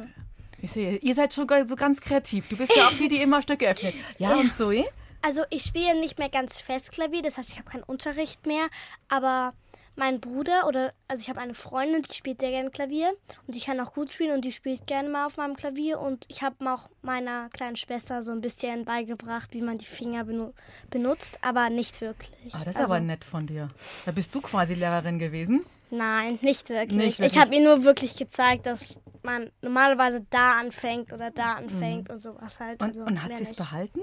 [0.60, 2.48] Ich sehe, ihr seid schon so ganz kreativ.
[2.48, 3.94] Du bist ja auch die, die immer Stücke öffnet.
[4.18, 4.84] Ja, und Zoe?
[5.22, 8.66] Also ich spiele nicht mehr ganz fest Klavier, das heißt, ich habe keinen Unterricht mehr,
[9.08, 9.54] aber
[9.96, 13.12] mein Bruder oder also ich habe eine Freundin, die spielt sehr gerne Klavier
[13.46, 16.24] und die kann auch gut spielen und die spielt gerne mal auf meinem Klavier und
[16.28, 20.52] ich habe auch meiner kleinen Schwester so ein bisschen beigebracht, wie man die Finger benu
[20.90, 22.54] benutzt, aber nicht wirklich.
[22.54, 23.68] Ah, das ist also, aber nett von dir.
[24.04, 25.64] Da bist du quasi Lehrerin gewesen.
[25.90, 26.98] Nein, nicht wirklich.
[26.98, 27.36] Nicht wirklich.
[27.36, 32.18] Ich habe ihr nur wirklich gezeigt, dass man normalerweise da anfängt oder da anfängt und
[32.18, 32.82] sowas halt.
[32.82, 34.00] Und, also und hat sie es behalten?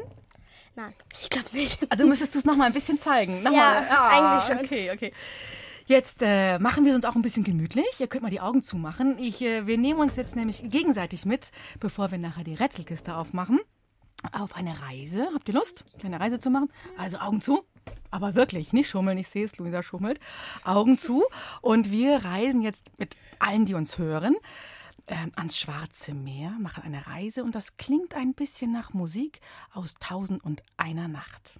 [0.75, 1.79] Nein, ich glaube nicht.
[1.89, 3.43] Also müsstest du es noch mal ein bisschen zeigen.
[3.43, 3.87] Noch Ja, mal.
[3.89, 4.65] Ah, eigentlich schon.
[4.65, 5.13] Okay, okay.
[5.91, 7.99] Jetzt äh, machen wir uns auch ein bisschen gemütlich.
[7.99, 9.17] Ihr könnt mal die Augen zumachen.
[9.19, 11.51] Ich, äh, wir nehmen uns jetzt nämlich gegenseitig mit,
[11.81, 13.59] bevor wir nachher die Rätselkiste aufmachen,
[14.31, 15.27] auf eine Reise.
[15.33, 16.71] Habt ihr Lust, eine Reise zu machen?
[16.97, 17.65] Also Augen zu.
[18.09, 19.17] Aber wirklich, nicht schummeln.
[19.17, 20.21] Ich sehe es, Luisa schummelt.
[20.63, 21.25] Augen zu.
[21.59, 24.37] Und wir reisen jetzt mit allen, die uns hören,
[25.07, 27.43] ähm, ans Schwarze Meer, machen eine Reise.
[27.43, 29.41] Und das klingt ein bisschen nach Musik
[29.73, 31.59] aus Tausend und einer Nacht.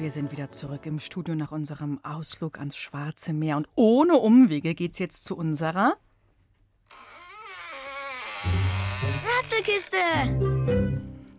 [0.00, 3.58] wir sind wieder zurück im Studio nach unserem Ausflug ans Schwarze Meer.
[3.58, 5.96] Und ohne Umwege geht's jetzt zu unserer
[9.38, 9.98] Rätselkiste!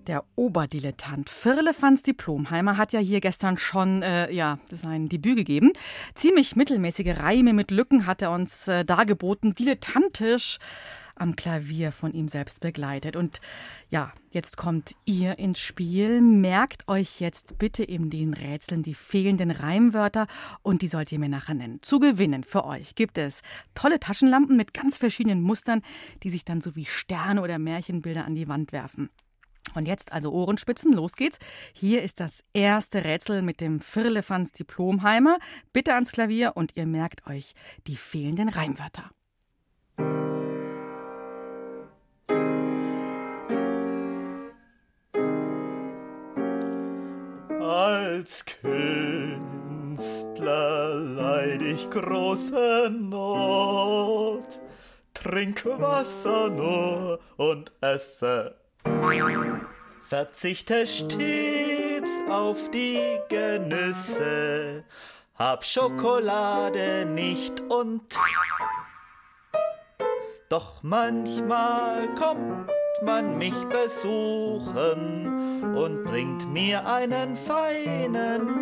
[0.05, 5.71] Der Oberdilettant Firlefanz Diplomheimer hat ja hier gestern schon äh, ja, sein Debüt gegeben.
[6.13, 10.59] Ziemlich mittelmäßige Reime mit Lücken hat er uns äh, dargeboten, dilettantisch
[11.21, 13.15] am Klavier von ihm selbst begleitet.
[13.15, 13.39] Und
[13.89, 16.19] ja, jetzt kommt ihr ins Spiel.
[16.19, 20.27] Merkt euch jetzt bitte in den Rätseln die fehlenden Reimwörter
[20.63, 21.79] und die sollt ihr mir nachher nennen.
[21.81, 23.41] Zu gewinnen für euch gibt es
[23.75, 25.83] tolle Taschenlampen mit ganz verschiedenen Mustern,
[26.23, 29.09] die sich dann so wie Sterne oder Märchenbilder an die Wand werfen.
[29.75, 31.37] Und jetzt also Ohrenspitzen, los geht's.
[31.71, 35.37] Hier ist das erste Rätsel mit dem Firlefanz Diplomheimer.
[35.71, 37.53] Bitte ans Klavier und ihr merkt euch
[37.87, 39.11] die fehlenden Reimwörter.
[48.21, 50.13] Als Künstler
[50.93, 54.59] leid ich große Not,
[55.15, 58.57] trink Wasser nur und esse.
[60.03, 64.83] Verzichte stets auf die Genüsse,
[65.33, 68.03] hab Schokolade nicht und
[70.47, 72.69] doch manchmal kommt
[73.01, 75.40] man mich besuchen
[75.75, 78.61] und bringt mir einen feinen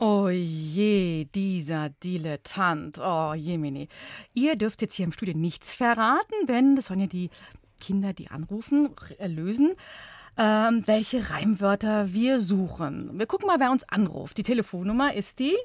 [0.00, 2.98] Oh je, dieser Dilettant.
[2.98, 3.88] Oh jemini.
[4.32, 7.30] Ihr dürft jetzt hier im Studio nichts verraten, denn das sollen ja die
[7.80, 9.74] Kinder, die anrufen, lösen,
[10.36, 13.18] ähm, welche Reimwörter wir suchen.
[13.18, 14.38] Wir gucken mal, wer uns anruft.
[14.38, 15.56] Die Telefonnummer ist die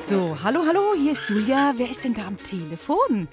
[0.00, 1.72] So, hallo, hallo, hier ist Julia.
[1.76, 3.28] Wer ist denn da am Telefon?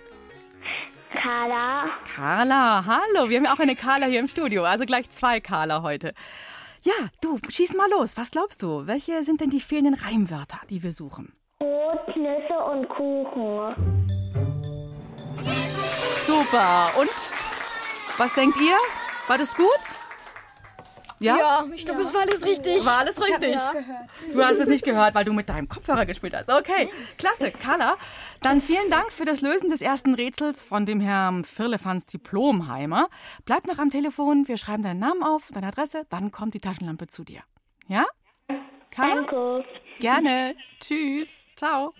[1.14, 1.86] Carla.
[2.16, 3.30] Carla, hallo.
[3.30, 6.14] Wir haben ja auch eine Carla hier im Studio, also gleich zwei Carla heute.
[6.82, 8.18] Ja, du, schieß mal los.
[8.18, 8.86] Was glaubst du?
[8.86, 11.34] Welche sind denn die fehlenden Reimwörter, die wir suchen?
[11.60, 14.08] Brot, Nüsse und Kuchen.
[16.16, 16.92] Super.
[17.00, 17.10] Und
[18.18, 18.78] was denkt ihr?
[19.28, 19.68] War das gut?
[21.20, 21.38] Ja?
[21.38, 22.86] Ja, ich glaube, es war alles richtig.
[22.86, 23.54] War alles richtig.
[23.54, 23.74] Ja.
[24.32, 26.50] Du hast es nicht gehört, weil du mit deinem Kopfhörer gespielt hast.
[26.52, 27.52] Okay, klasse.
[27.52, 27.96] Carla,
[28.42, 33.10] dann vielen Dank für das Lösen des ersten Rätsels von dem Herrn Firlefanz Diplomheimer.
[33.46, 37.08] Bleib noch am Telefon, wir schreiben deinen Namen auf, deine Adresse, dann kommt die Taschenlampe
[37.08, 37.42] zu dir.
[37.88, 38.06] Ja?
[38.92, 39.16] Carla?
[39.16, 39.66] Danke.
[40.00, 40.56] Gerne.
[40.80, 41.46] Tschüss.
[41.56, 41.94] Ciao.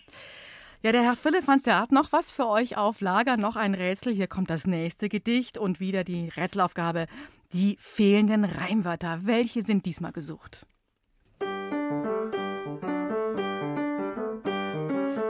[0.84, 4.14] Ja, der Herr Firlefanz, der hat noch was für euch auf Lager, noch ein Rätsel.
[4.14, 7.08] Hier kommt das nächste Gedicht und wieder die Rätselaufgabe.
[7.54, 9.22] Die fehlenden Reimwörter.
[9.24, 10.68] Welche sind diesmal gesucht?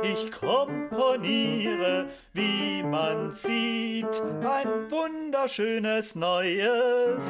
[0.01, 7.21] Ich komponiere, wie man sieht, ein wunderschönes Neues.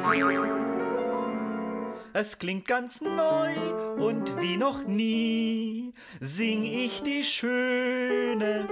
[2.14, 3.56] Es klingt ganz neu
[3.98, 8.70] und wie noch nie sing ich die schöne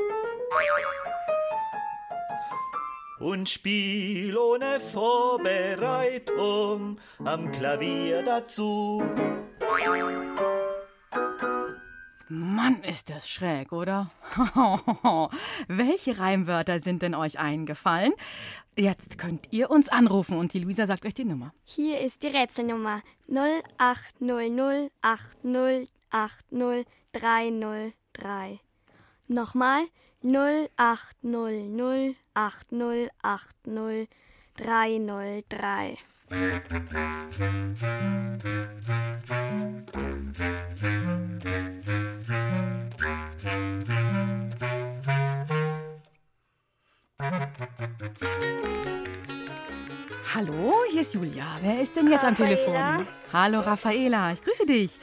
[3.20, 9.04] und spiel ohne Vorbereitung am Klavier dazu.
[12.28, 14.10] Mann, ist das schräg, oder?
[15.68, 18.14] Welche Reimwörter sind denn euch eingefallen?
[18.76, 21.54] Jetzt könnt ihr uns anrufen und die Luisa sagt euch die Nummer.
[21.64, 28.60] Hier ist die Rätselnummer 0800 8080 303.
[29.28, 29.84] Nochmal
[30.24, 34.08] 0800 8080
[34.58, 35.98] 303.
[50.34, 51.46] Hallo, hier ist Julia.
[51.62, 53.08] Wer ist denn jetzt am Telefon?
[53.32, 54.34] Hallo, Raffaela.
[54.34, 55.00] Ich grüße dich.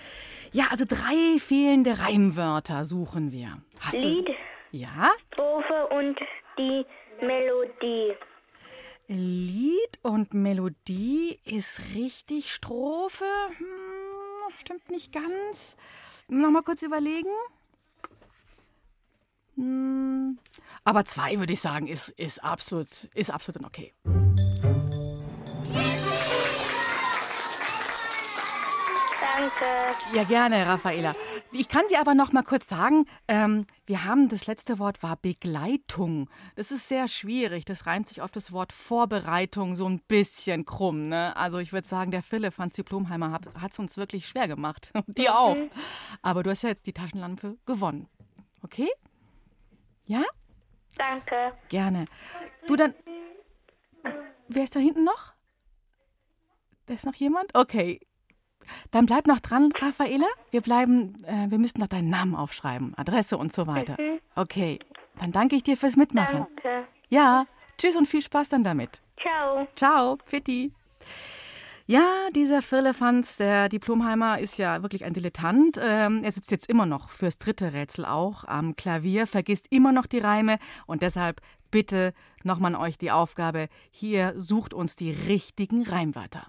[0.52, 3.58] Ja, also drei fehlende Reimwörter suchen wir.
[3.80, 4.32] Hast Lied, du?
[4.72, 5.10] Ja.
[5.34, 6.18] Strophe und
[6.56, 6.84] die
[7.20, 8.16] Melodie.
[9.06, 12.52] Lied und Melodie ist richtig.
[12.54, 13.26] Strophe?
[13.58, 15.76] Hm, stimmt nicht ganz.
[16.28, 17.28] Nochmal kurz überlegen.
[19.56, 20.38] Hm,
[20.84, 23.92] aber zwei würde ich sagen, ist, ist absolut, ist absolut okay.
[29.20, 30.16] Danke.
[30.16, 31.12] Ja, gerne, Raffaela.
[31.54, 35.16] Ich kann sie aber noch mal kurz sagen, ähm, wir haben, das letzte Wort war
[35.16, 36.30] Begleitung.
[36.56, 37.66] Das ist sehr schwierig.
[37.66, 41.08] Das reimt sich auf das Wort Vorbereitung so ein bisschen krumm.
[41.08, 41.36] Ne?
[41.36, 44.90] Also ich würde sagen, der Philipp, Franz Diplomheimer, hat es uns wirklich schwer gemacht.
[45.06, 45.56] Und dir auch.
[46.22, 48.08] Aber du hast ja jetzt die Taschenlampe gewonnen.
[48.62, 48.88] Okay?
[50.06, 50.24] Ja?
[50.96, 51.52] Danke.
[51.68, 52.06] Gerne.
[52.66, 52.94] Du dann.
[54.48, 55.34] Wer ist da hinten noch?
[56.86, 57.54] Da ist noch jemand?
[57.54, 58.00] Okay.
[58.90, 60.26] Dann bleib noch dran, Raffaela.
[60.50, 63.96] Wir bleiben, äh, wir müssen noch deinen Namen aufschreiben, Adresse und so weiter.
[63.98, 64.20] Mhm.
[64.34, 64.78] Okay.
[65.18, 66.46] Dann danke ich dir fürs Mitmachen.
[66.56, 66.86] Danke.
[67.08, 67.46] Ja.
[67.78, 69.02] Tschüss und viel Spaß dann damit.
[69.20, 69.66] Ciao.
[69.76, 70.18] Ciao.
[70.24, 70.72] Fitti.
[71.86, 75.78] Ja, dieser Firlefanz, der Diplomheimer, ist ja wirklich ein Dilettant.
[75.82, 80.06] Ähm, er sitzt jetzt immer noch fürs dritte Rätsel auch am Klavier, vergisst immer noch
[80.06, 85.84] die Reime und deshalb bitte nochmal an euch die Aufgabe, hier sucht uns die richtigen
[85.84, 86.46] Reimwörter.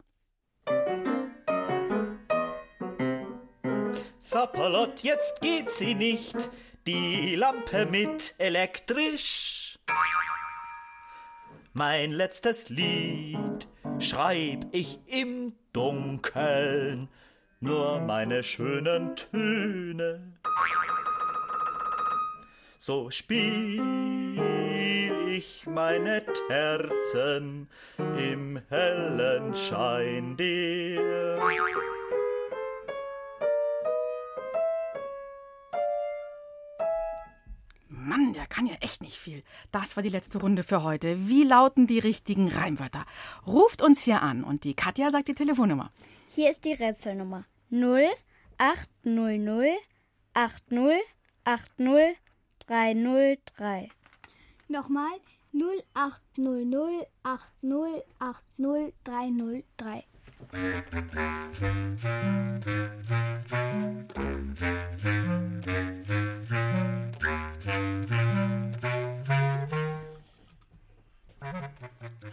[4.34, 6.50] Sapperlot, jetzt geht sie nicht,
[6.88, 9.78] die Lampe mit elektrisch.
[11.74, 13.68] Mein letztes Lied
[14.00, 17.10] schreib ich im Dunkeln,
[17.60, 20.34] nur meine schönen Töne.
[22.80, 23.84] So spiel
[25.28, 27.70] ich meine Terzen
[28.18, 31.38] im hellen Schein der
[38.14, 39.42] Mann, der kann ja echt nicht viel.
[39.72, 41.28] Das war die letzte Runde für heute.
[41.28, 43.08] Wie lauten die richtigen Reimwörter?
[43.48, 45.92] Ruft uns hier an und die Katja sagt die Telefonnummer.
[46.30, 48.12] Hier ist die Rätselnummer 0800
[50.36, 51.02] 80
[51.44, 52.16] 80
[52.68, 53.90] 303.
[54.68, 55.20] Nochmal
[55.52, 60.04] 0800 80 80 303.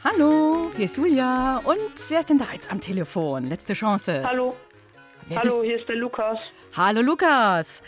[0.03, 1.59] Hallo, hier ist Julia.
[1.59, 3.47] Und wer ist denn da jetzt am Telefon?
[3.47, 4.23] Letzte Chance.
[4.25, 4.57] Hallo.
[5.27, 6.39] Wer Hallo, hier ist der Lukas.
[6.77, 7.83] Hallo Lukas.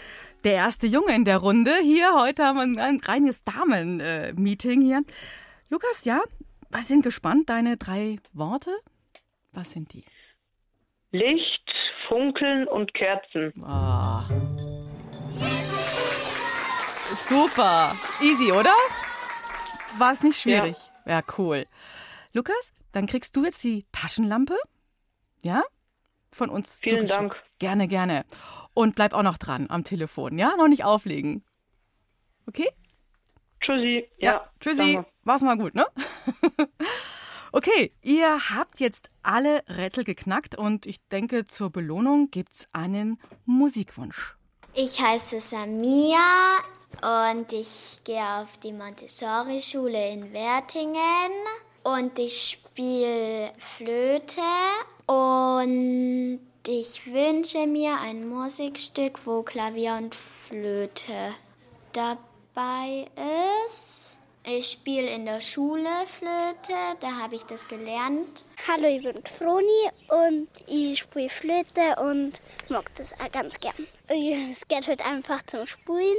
[0.45, 2.15] Der erste Junge in der Runde hier.
[2.15, 5.03] Heute haben wir ein, ein reines Damen-Meeting hier.
[5.71, 6.21] Lukas, ja,
[6.71, 7.49] wir sind gespannt.
[7.49, 8.71] Deine drei Worte?
[9.53, 10.05] Was sind die?
[11.13, 11.71] Licht,
[12.09, 13.53] Funkeln und Kerzen.
[13.65, 14.25] Ah.
[17.13, 17.95] Super.
[18.23, 18.73] Easy, oder?
[19.99, 20.77] War es nicht schwierig?
[21.05, 21.21] Ja.
[21.37, 21.67] cool.
[22.33, 24.57] Lukas, dann kriegst du jetzt die Taschenlampe.
[25.43, 25.63] Ja?
[26.33, 27.07] Von uns Vielen.
[27.07, 27.37] Dank.
[27.59, 28.25] Gerne, gerne.
[28.73, 30.57] Und bleib auch noch dran am Telefon, ja?
[30.57, 31.45] Noch nicht auflegen.
[32.47, 32.71] Okay?
[33.61, 34.09] Tschüssi.
[34.17, 34.95] Ja, Ja, tschüssi.
[34.95, 35.11] danke.
[35.25, 35.85] War's mal gut, ne?
[37.53, 44.37] okay, ihr habt jetzt alle Rätsel geknackt und ich denke, zur Belohnung gibt's einen Musikwunsch.
[44.75, 46.19] Ich heiße Samia
[47.03, 51.33] und ich gehe auf die Montessori-Schule in Wertingen
[51.83, 54.41] und ich spiele Flöte
[55.07, 61.35] und ich wünsche mir ein Musikstück, wo Klavier und Flöte
[61.93, 63.09] dabei
[63.67, 64.19] ist.
[64.45, 68.45] Ich spiele in der Schule Flöte, da habe ich das gelernt.
[68.67, 72.33] Hallo, ich bin Froni und ich spiele Flöte und
[72.69, 73.87] mag das auch ganz gern.
[74.09, 76.17] Es geht halt einfach zum Spielen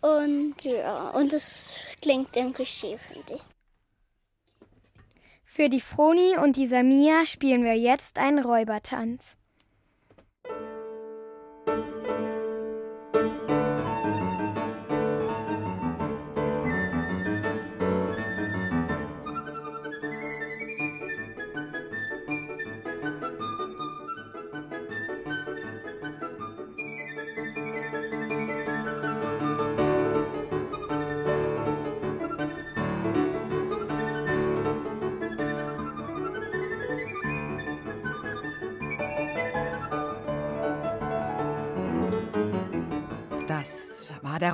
[0.00, 3.42] und ja, und es klingt irgendwie schön, finde ich.
[5.44, 9.37] Für die Froni und die Samia spielen wir jetzt einen Räubertanz.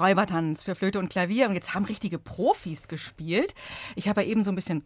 [0.05, 1.49] Räubertanz für Flöte und Klavier.
[1.49, 3.55] Und jetzt haben richtige Profis gespielt.
[3.97, 4.85] Ich habe ja eben so ein bisschen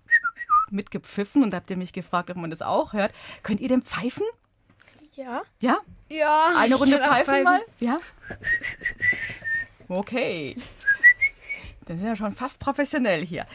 [0.71, 3.13] mitgepfiffen und habt ihr mich gefragt, ob man das auch hört.
[3.43, 4.25] Könnt ihr denn pfeifen?
[5.15, 5.43] Ja.
[5.61, 5.79] Ja?
[6.09, 6.55] Ja.
[6.57, 7.61] Eine Runde auch pfeifen, mal?
[7.81, 7.99] Ja?
[9.89, 10.57] Okay.
[11.87, 13.47] Das ist ja schon fast professionell hier.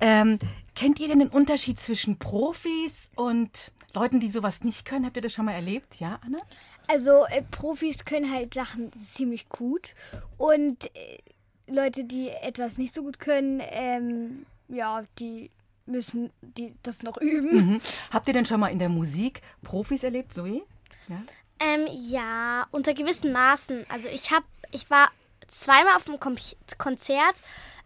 [0.00, 0.38] Ähm,
[0.74, 5.04] kennt ihr denn den Unterschied zwischen Profis und Leuten, die sowas nicht können?
[5.04, 6.00] Habt ihr das schon mal erlebt?
[6.00, 6.38] Ja, Anna?
[6.86, 9.94] Also äh, Profis können halt Sachen ziemlich gut
[10.36, 11.18] und äh,
[11.66, 15.50] Leute, die etwas nicht so gut können, ähm, ja, die
[15.86, 17.72] müssen die das noch üben.
[17.72, 17.80] Mhm.
[18.10, 20.62] Habt ihr denn schon mal in der Musik Profis erlebt, Zoe?
[21.08, 21.22] Ja.
[21.60, 23.86] Ähm, ja, unter gewissen Maßen.
[23.88, 25.10] Also ich habe, ich war
[25.46, 26.36] zweimal auf einem Kom
[26.78, 27.36] Konzert,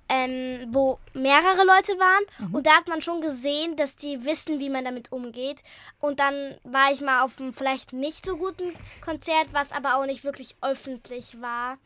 [0.09, 2.49] ähm, wo mehrere Leute waren.
[2.49, 2.55] Mhm.
[2.55, 5.63] Und da hat man schon gesehen, dass die wissen, wie man damit umgeht.
[6.01, 10.07] Und dann war ich mal auf einem vielleicht nicht so guten Konzert, was aber auch
[10.07, 11.79] nicht wirklich öffentlich war.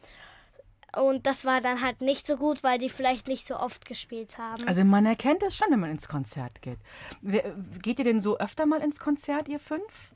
[0.94, 4.36] Und das war dann halt nicht so gut, weil die vielleicht nicht so oft gespielt
[4.36, 4.68] haben.
[4.68, 6.78] Also man erkennt das schon, wenn man ins Konzert geht.
[7.80, 10.12] Geht ihr denn so öfter mal ins Konzert, ihr fünf?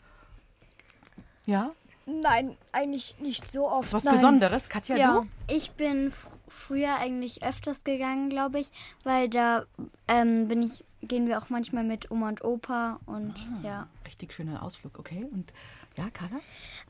[1.47, 1.73] Ja?
[2.05, 3.93] Nein, eigentlich nicht so oft.
[3.93, 4.15] Was Nein.
[4.15, 5.13] Besonderes, Katja, ja.
[5.13, 5.29] du?
[5.53, 8.71] Ich bin fr früher eigentlich öfters gegangen, glaube ich,
[9.05, 9.65] weil da
[10.09, 13.89] ähm, bin ich, gehen wir auch manchmal mit Oma und Opa und ah, ja.
[14.07, 15.27] Richtig schöner Ausflug, okay.
[15.33, 15.53] Und
[15.97, 16.41] ja, Carla?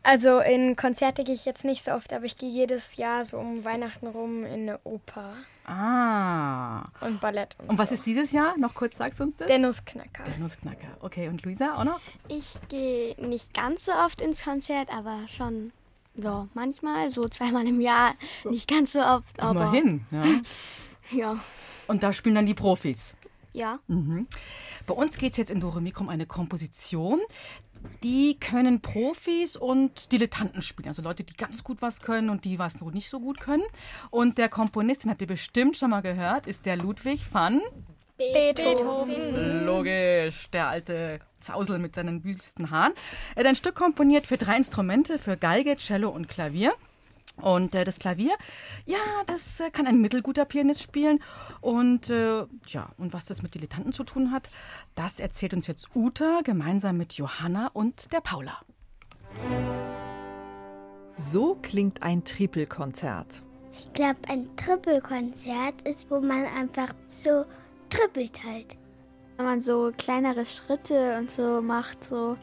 [0.03, 3.39] Also in Konzerte gehe ich jetzt nicht so oft, aber ich gehe jedes Jahr so
[3.39, 5.35] um Weihnachten rum in eine Oper.
[5.65, 6.85] Ah.
[7.01, 7.57] Und Ballett.
[7.59, 7.95] Und, und was so.
[7.95, 8.59] ist dieses Jahr?
[8.59, 9.47] Noch kurz sagst du uns das?
[9.47, 10.25] Der Nussknacker.
[10.25, 10.89] Der Nussknacker.
[11.01, 12.01] Okay, und Luisa auch noch?
[12.29, 15.73] Ich gehe nicht ganz so oft ins Konzert, aber schon
[16.17, 18.15] ja, manchmal, so zweimal im Jahr.
[18.45, 19.61] Nicht ganz so oft, aber.
[19.61, 20.25] Immerhin, ja.
[21.13, 21.39] ja.
[21.87, 23.15] Und da spielen dann die Profis.
[23.53, 23.79] Ja.
[23.87, 24.27] Mhm.
[24.87, 27.21] Bei uns geht es jetzt in Doremik um eine Komposition.
[28.03, 30.89] Die können Profis und Dilettanten spielen.
[30.89, 33.63] Also Leute, die ganz gut was können und die was nicht so gut können.
[34.11, 37.61] Und der Komponist, den habt ihr bestimmt schon mal gehört, ist der Ludwig van
[38.17, 39.67] Beethoven.
[39.67, 42.95] Logisch, der alte Zausel mit seinen wüsten Haaren.
[43.35, 46.75] Er hat ein Stück komponiert für drei Instrumente, für Geige, Cello und Klavier.
[47.37, 48.33] Und äh, das Klavier,
[48.87, 48.97] ja,
[49.27, 51.23] das äh, kann ein mittelguter Pianist spielen.
[51.61, 54.51] Und äh, ja, und was das mit Dilettanten zu tun hat,
[54.95, 58.59] das erzählt uns jetzt Uta gemeinsam mit Johanna und der Paula.
[61.17, 63.43] So klingt ein Trippelkonzert.
[63.79, 67.45] Ich glaube, ein Trippelkonzert ist, wo man einfach so
[67.89, 68.77] trippelt halt.
[69.37, 72.37] Wenn man so kleinere Schritte und so macht, so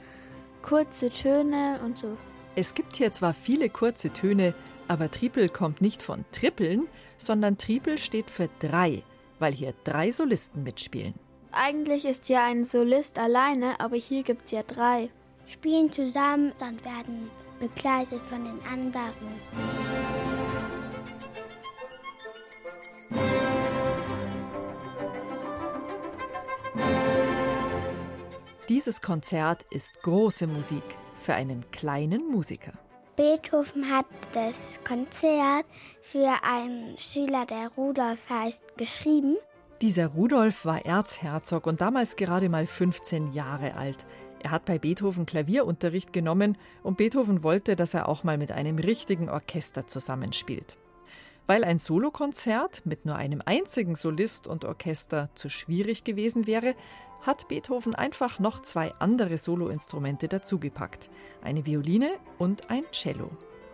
[0.62, 2.18] kurze Töne und so.
[2.56, 4.54] Es gibt hier zwar viele kurze Töne,
[4.88, 6.88] aber Tripel kommt nicht von Trippeln,
[7.18, 9.04] sondern Tripel steht für drei,
[9.40, 11.16] weil hier drei Solisten mitspielen.
[11.52, 15.10] Eigentlich ist ja ein Solist alleine, aber hier gibt es ja drei.
[15.48, 17.30] Spielen zusammen und werden
[17.60, 20.43] begleitet von den anderen.
[28.74, 30.82] Dieses Konzert ist große Musik
[31.16, 32.74] für einen kleinen Musiker.
[33.16, 35.66] Beethoven hat das Konzert
[36.02, 39.36] für einen Schüler, der Rudolf heißt, geschrieben.
[39.84, 44.08] Dieser Rudolf war Erzherzog und damals gerade mal 15 Jahre alt.
[44.42, 48.80] Er hat bei Beethoven Klavierunterricht genommen und Beethoven wollte, dass er auch mal mit einem
[48.80, 50.78] richtigen Orchester zusammenspielt.
[51.46, 56.74] Weil ein Solokonzert mit nur einem einzigen Solist und Orchester zu schwierig gewesen wäre,
[57.24, 61.10] hat Beethoven einfach noch zwei andere Soloinstrumente dazugepackt.
[61.42, 63.32] Eine Violine und ein Cello.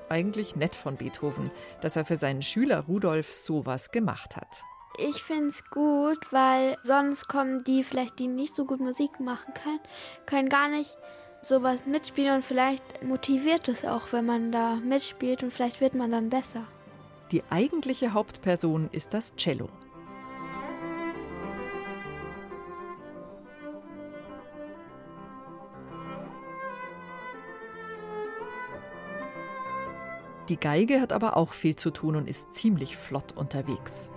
[0.08, 4.64] Eigentlich nett von Beethoven, dass er für seinen Schüler Rudolf sowas gemacht hat.
[4.98, 9.54] Ich finde es gut, weil sonst kommen die vielleicht, die nicht so gut Musik machen
[9.54, 9.80] können,
[10.26, 10.98] können gar nicht
[11.42, 16.12] sowas mitspielen und vielleicht motiviert es auch, wenn man da mitspielt und vielleicht wird man
[16.12, 16.66] dann besser.
[17.32, 19.70] Die eigentliche Hauptperson ist das Cello.
[30.50, 34.10] Die Geige hat aber auch viel zu tun und ist ziemlich flott unterwegs.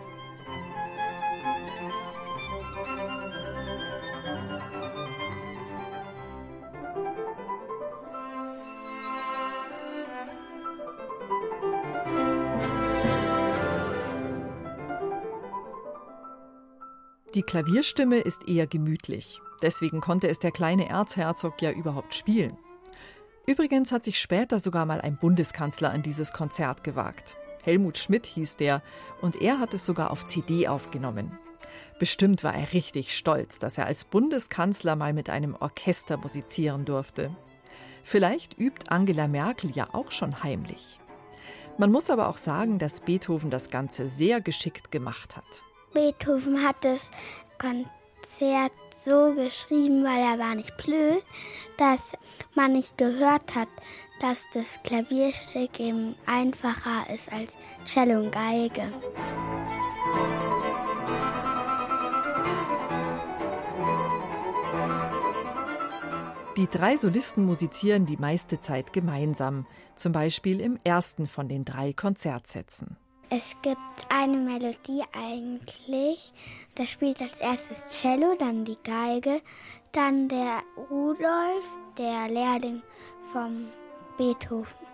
[17.34, 19.40] Die Klavierstimme ist eher gemütlich.
[19.60, 22.56] Deswegen konnte es der kleine Erzherzog ja überhaupt spielen.
[23.46, 27.36] Übrigens hat sich später sogar mal ein Bundeskanzler an dieses Konzert gewagt.
[27.62, 28.82] Helmut Schmidt hieß der,
[29.20, 31.38] und er hat es sogar auf CD aufgenommen.
[31.98, 37.34] Bestimmt war er richtig stolz, dass er als Bundeskanzler mal mit einem Orchester musizieren durfte.
[38.02, 40.98] Vielleicht übt Angela Merkel ja auch schon heimlich.
[41.78, 45.62] Man muss aber auch sagen, dass Beethoven das Ganze sehr geschickt gemacht hat.
[45.92, 47.10] Beethoven hat das
[48.22, 51.24] Konzert so geschrieben, weil er war nicht blöd,
[51.76, 52.12] dass
[52.54, 53.68] man nicht gehört hat,
[54.20, 58.92] dass das Klavierstück eben einfacher ist als Cello und Geige.
[66.56, 69.66] Die drei Solisten musizieren die meiste Zeit gemeinsam,
[69.96, 72.96] zum Beispiel im ersten von den drei Konzertsätzen.
[73.34, 73.78] Es gibt
[74.10, 76.34] eine Melodie eigentlich.
[76.74, 79.40] Da spielt als erstes Cello, dann die Geige,
[79.92, 81.64] dann der Rudolf,
[81.96, 82.82] der Lehrling
[83.32, 83.68] vom
[84.18, 84.91] Beethoven.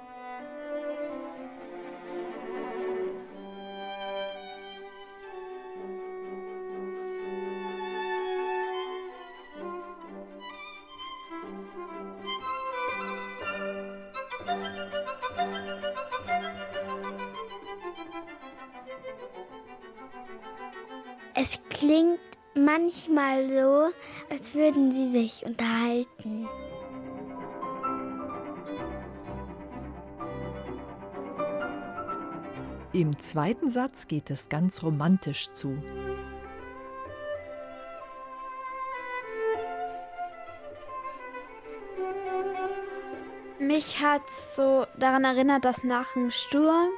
[24.48, 26.48] Als würden sie sich unterhalten.
[32.92, 35.76] Im zweiten Satz geht es ganz romantisch zu.
[43.58, 46.88] Mich hat so daran erinnert, dass nach dem Sturm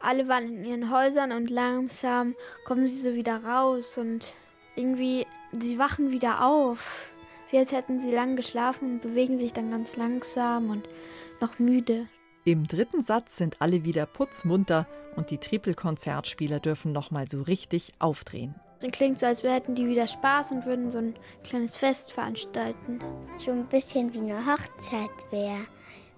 [0.00, 2.34] alle waren in ihren Häusern und langsam
[2.66, 4.34] kommen sie so wieder raus und
[4.76, 5.26] irgendwie,
[5.60, 7.08] sie wachen wieder auf.
[7.50, 10.88] Wie als hätten sie lang geschlafen und bewegen sich dann ganz langsam und
[11.40, 12.06] noch müde.
[12.44, 18.54] Im dritten Satz sind alle wieder putzmunter und die Trippelkonzertspieler dürfen nochmal so richtig aufdrehen.
[18.80, 22.98] Dann klingt so, als hätten die wieder Spaß und würden so ein kleines Fest veranstalten.
[23.38, 25.66] So ein bisschen wie eine Hochzeit wäre.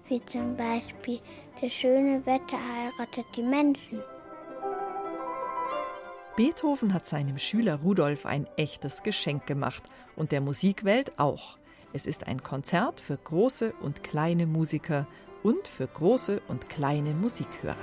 [0.07, 1.19] Wie zum Beispiel,
[1.61, 4.01] das schöne Wetter heiratet die Menschen.
[6.35, 9.83] Beethoven hat seinem Schüler Rudolf ein echtes Geschenk gemacht
[10.17, 11.57] und der Musikwelt auch.
[11.93, 15.07] Es ist ein Konzert für große und kleine Musiker
[15.43, 17.77] und für große und kleine Musikhörer.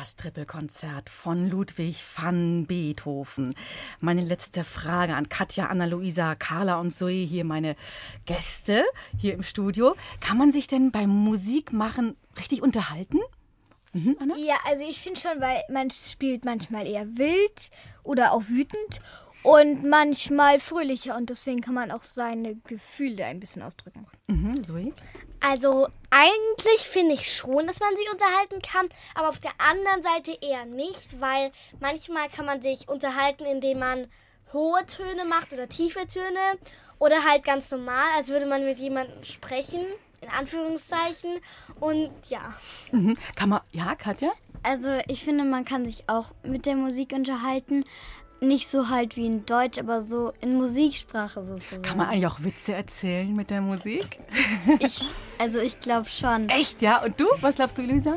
[0.00, 3.52] Das Trippelkonzert von Ludwig van Beethoven.
[3.98, 7.74] Meine letzte Frage an Katja, Anna-Luisa, Carla und Zoe, hier meine
[8.24, 8.84] Gäste
[9.16, 9.96] hier im Studio.
[10.20, 13.18] Kann man sich denn beim Musikmachen richtig unterhalten?
[13.92, 14.36] Mhm, Anna?
[14.36, 17.70] Ja, also ich finde schon, weil man spielt manchmal eher wild
[18.04, 19.00] oder auch wütend
[19.42, 24.06] und manchmal fröhlicher und deswegen kann man auch seine Gefühle ein bisschen ausdrücken.
[24.28, 24.92] Mhm, Zoe?
[25.40, 30.36] Also eigentlich finde ich schon, dass man sich unterhalten kann, aber auf der anderen Seite
[30.40, 34.08] eher nicht, weil manchmal kann man sich unterhalten, indem man
[34.52, 36.58] hohe Töne macht oder tiefe Töne
[36.98, 39.84] oder halt ganz normal, als würde man mit jemandem sprechen,
[40.20, 41.38] in Anführungszeichen.
[41.80, 42.54] Und ja.
[42.90, 43.16] Mhm.
[43.36, 44.32] Kann man, ja, Katja?
[44.62, 47.84] Also ich finde, man kann sich auch mit der Musik unterhalten.
[48.40, 51.82] Nicht so halt wie in Deutsch, aber so in Musiksprache sozusagen.
[51.82, 54.20] Kann man eigentlich auch Witze erzählen mit der Musik?
[54.80, 56.48] Ich, also ich glaube schon.
[56.48, 57.02] Echt, ja?
[57.04, 57.26] Und du?
[57.40, 58.16] Was glaubst du, Luisa?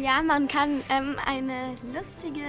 [0.00, 2.40] Ja, man kann ähm, eine lustige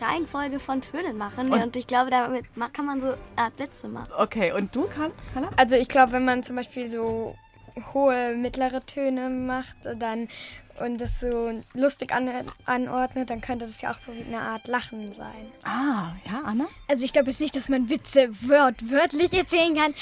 [0.00, 1.50] Reihenfolge von Tönen machen.
[1.52, 4.10] Und- Und, ich glaube, damit kann man so eine Art Witze machen.
[4.18, 5.48] Okay, und du, Carla?
[5.56, 7.36] Also ich glaube, wenn man zum Beispiel so
[7.94, 10.28] hohe, mittlere Töne macht dann
[10.80, 12.30] und das so lustig an,
[12.66, 15.52] anordnet, dann könnte das ja auch so wie eine Art Lachen sein.
[15.64, 16.66] Ah, ja, Anna?
[16.88, 19.94] Also ich glaube jetzt nicht, dass man Witze wört wörtlich erzählen kann,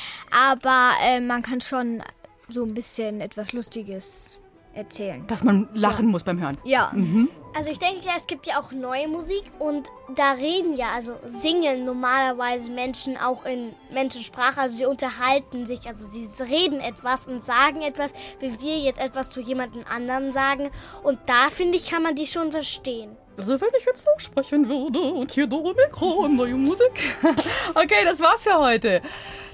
[0.51, 2.03] aber äh, man kann schon
[2.49, 4.39] so ein bisschen etwas Lustiges
[4.75, 5.27] erzählen.
[5.27, 6.57] Dass man lachen muss beim Hören.
[6.65, 6.91] Ja.
[6.95, 7.29] Mhm.
[7.55, 11.13] Also ich denke ja, es gibt ja auch neue Musik und da reden ja, also
[11.27, 17.43] singen normalerweise Menschen auch in Menschensprache, also sie unterhalten sich, also sie reden etwas und
[17.43, 20.71] sagen etwas, wie wir jetzt etwas zu jemandem anderen sagen
[21.03, 23.17] und da finde ich, kann man die schon verstehen.
[23.37, 26.93] Also wenn ich jetzt so sprechen würde und hier Dore Mikro und neue Musik.
[27.75, 29.01] Okay, das war's für heute.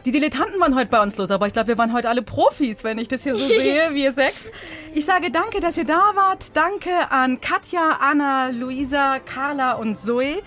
[0.09, 2.83] Die Dilettanten waren heute bei uns los, aber ich glaube, wir waren heute alle Profis,
[2.83, 4.51] wenn ich das hier so sehe, wir sechs.
[4.95, 6.57] Ich sage danke, dass ihr da wart.
[6.57, 10.41] Danke an Katja, Anna, Luisa, Carla und Zoe.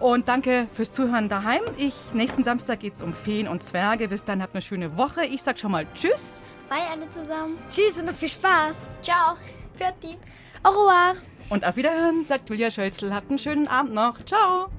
[0.00, 1.62] Und danke fürs Zuhören daheim.
[1.76, 4.08] Ich, nächsten Samstag geht's um Feen und Zwerge.
[4.08, 5.24] Bis dann, habt eine schöne Woche.
[5.24, 6.40] Ich sag schon mal Tschüss.
[6.68, 7.56] Bye alle zusammen.
[7.70, 8.96] Tschüss und noch viel Spaß.
[9.00, 9.36] Ciao.
[9.76, 10.16] Fertig.
[10.64, 11.14] Au revoir.
[11.50, 13.14] Und auf Wiederhören, sagt Julia Schölzl.
[13.14, 14.24] Habt einen schönen Abend noch.
[14.24, 14.70] Ciao.